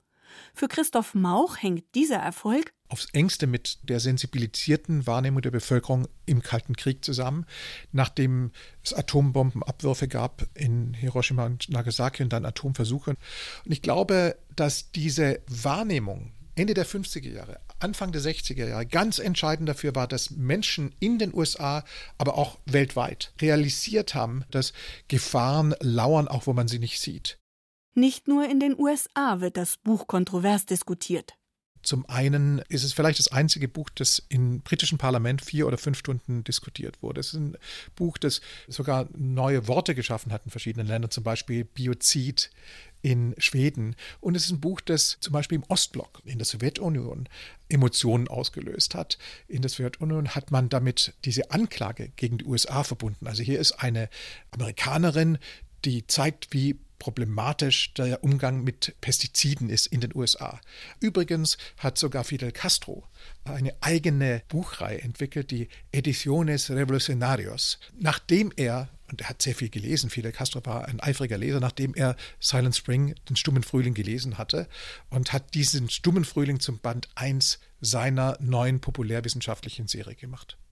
Für 0.53 0.67
Christoph 0.67 1.13
Mauch 1.13 1.57
hängt 1.57 1.83
dieser 1.95 2.17
Erfolg 2.17 2.73
aufs 2.93 3.07
engste 3.11 3.47
mit 3.47 3.79
der 3.89 3.99
sensibilisierten 3.99 5.07
Wahrnehmung 5.07 5.41
der 5.41 5.49
Bevölkerung 5.49 6.07
im 6.27 6.43
Kalten 6.43 6.75
Krieg 6.75 7.03
zusammen, 7.03 7.47
nachdem 7.91 8.51
es 8.83 8.93
Atombombenabwürfe 8.93 10.07
gab 10.07 10.45
in 10.53 10.93
Hiroshima 10.93 11.47
und 11.47 11.69
Nagasaki 11.71 12.21
und 12.21 12.31
dann 12.31 12.45
Atomversuche. 12.45 13.15
Und 13.65 13.71
ich 13.71 13.81
glaube, 13.81 14.37
dass 14.55 14.91
diese 14.91 15.41
Wahrnehmung 15.47 16.33
Ende 16.55 16.73
der 16.73 16.85
50er 16.85 17.29
Jahre, 17.29 17.59
Anfang 17.79 18.11
der 18.11 18.21
60er 18.21 18.67
Jahre 18.67 18.85
ganz 18.85 19.19
entscheidend 19.19 19.67
dafür 19.67 19.95
war, 19.95 20.07
dass 20.07 20.31
Menschen 20.31 20.93
in 20.99 21.17
den 21.17 21.33
USA, 21.33 21.83
aber 22.17 22.37
auch 22.37 22.59
weltweit 22.65 23.33
realisiert 23.41 24.13
haben, 24.13 24.45
dass 24.51 24.73
Gefahren 25.07 25.75
lauern, 25.79 26.27
auch 26.27 26.45
wo 26.45 26.53
man 26.53 26.67
sie 26.67 26.79
nicht 26.79 26.99
sieht. 26.99 27.39
Nicht 27.95 28.27
nur 28.27 28.49
in 28.49 28.59
den 28.59 28.79
USA 28.79 29.39
wird 29.39 29.57
das 29.57 29.77
Buch 29.77 30.07
kontrovers 30.07 30.65
diskutiert. 30.65 31.35
Zum 31.83 32.09
einen 32.09 32.59
ist 32.69 32.83
es 32.83 32.93
vielleicht 32.93 33.19
das 33.19 33.27
einzige 33.27 33.67
Buch, 33.67 33.89
das 33.93 34.23
im 34.29 34.61
britischen 34.61 34.97
Parlament 34.97 35.43
vier 35.43 35.67
oder 35.67 35.77
fünf 35.77 35.97
Stunden 35.97 36.43
diskutiert 36.43 37.03
wurde. 37.03 37.19
Es 37.19 37.27
ist 37.27 37.39
ein 37.39 37.57
Buch, 37.95 38.17
das 38.17 38.41
sogar 38.67 39.07
neue 39.15 39.67
Worte 39.67 39.93
geschaffen 39.93 40.31
hat 40.31 40.45
in 40.45 40.51
verschiedenen 40.51 40.87
Ländern, 40.87 41.11
zum 41.11 41.23
Beispiel 41.23 41.65
Biozid 41.65 42.49
in 43.01 43.35
Schweden. 43.37 43.95
Und 44.21 44.35
es 44.35 44.45
ist 44.45 44.51
ein 44.51 44.61
Buch, 44.61 44.79
das 44.81 45.17
zum 45.19 45.33
Beispiel 45.33 45.57
im 45.57 45.65
Ostblock, 45.67 46.21
in 46.23 46.39
der 46.39 46.45
Sowjetunion, 46.45 47.27
Emotionen 47.67 48.29
ausgelöst 48.29 48.95
hat. 48.95 49.17
In 49.47 49.61
der 49.61 49.69
Sowjetunion 49.69 50.29
hat 50.29 50.51
man 50.51 50.69
damit 50.69 51.13
diese 51.25 51.51
Anklage 51.51 52.11
gegen 52.15 52.37
die 52.37 52.45
USA 52.45 52.83
verbunden. 52.83 53.27
Also 53.27 53.43
hier 53.43 53.59
ist 53.59 53.73
eine 53.73 54.09
Amerikanerin, 54.51 55.37
die 55.83 56.07
zeigt, 56.07 56.53
wie 56.53 56.77
problematisch 57.03 57.93
der 57.95 58.23
Umgang 58.23 58.63
mit 58.63 58.95
Pestiziden 59.01 59.69
ist 59.69 59.87
in 59.87 59.99
den 59.99 60.15
USA. 60.15 60.61
Übrigens 61.01 61.57
hat 61.77 61.97
sogar 61.97 62.23
Fidel 62.23 62.53
Castro 62.53 63.03
eine 63.43 63.75
eigene 63.81 64.41
Buchreihe 64.47 65.01
entwickelt, 65.01 65.51
die 65.51 65.67
Ediciones 65.91 66.69
Revolucionarios, 66.69 67.77
nachdem 67.99 68.53
er 68.55 68.87
und 69.11 69.19
er 69.19 69.29
hat 69.29 69.41
sehr 69.41 69.53
viel 69.53 69.69
gelesen. 69.69 70.09
Fidel 70.09 70.31
Castro 70.31 70.65
war 70.65 70.85
ein 70.87 71.01
eifriger 71.01 71.37
Leser, 71.37 71.59
nachdem 71.59 71.93
er 71.93 72.15
Silent 72.39 72.75
Spring, 72.75 73.13
den 73.29 73.35
Stummen 73.35 73.61
Frühling, 73.61 73.93
gelesen 73.93 74.37
hatte 74.37 74.67
und 75.09 75.33
hat 75.33 75.53
diesen 75.53 75.89
Stummen 75.89 76.23
Frühling 76.23 76.61
zum 76.61 76.79
Band 76.79 77.09
1 77.15 77.59
seiner 77.81 78.37
neuen 78.39 78.79
populärwissenschaftlichen 78.79 79.87
Serie 79.87 80.15
gemacht. 80.15 80.57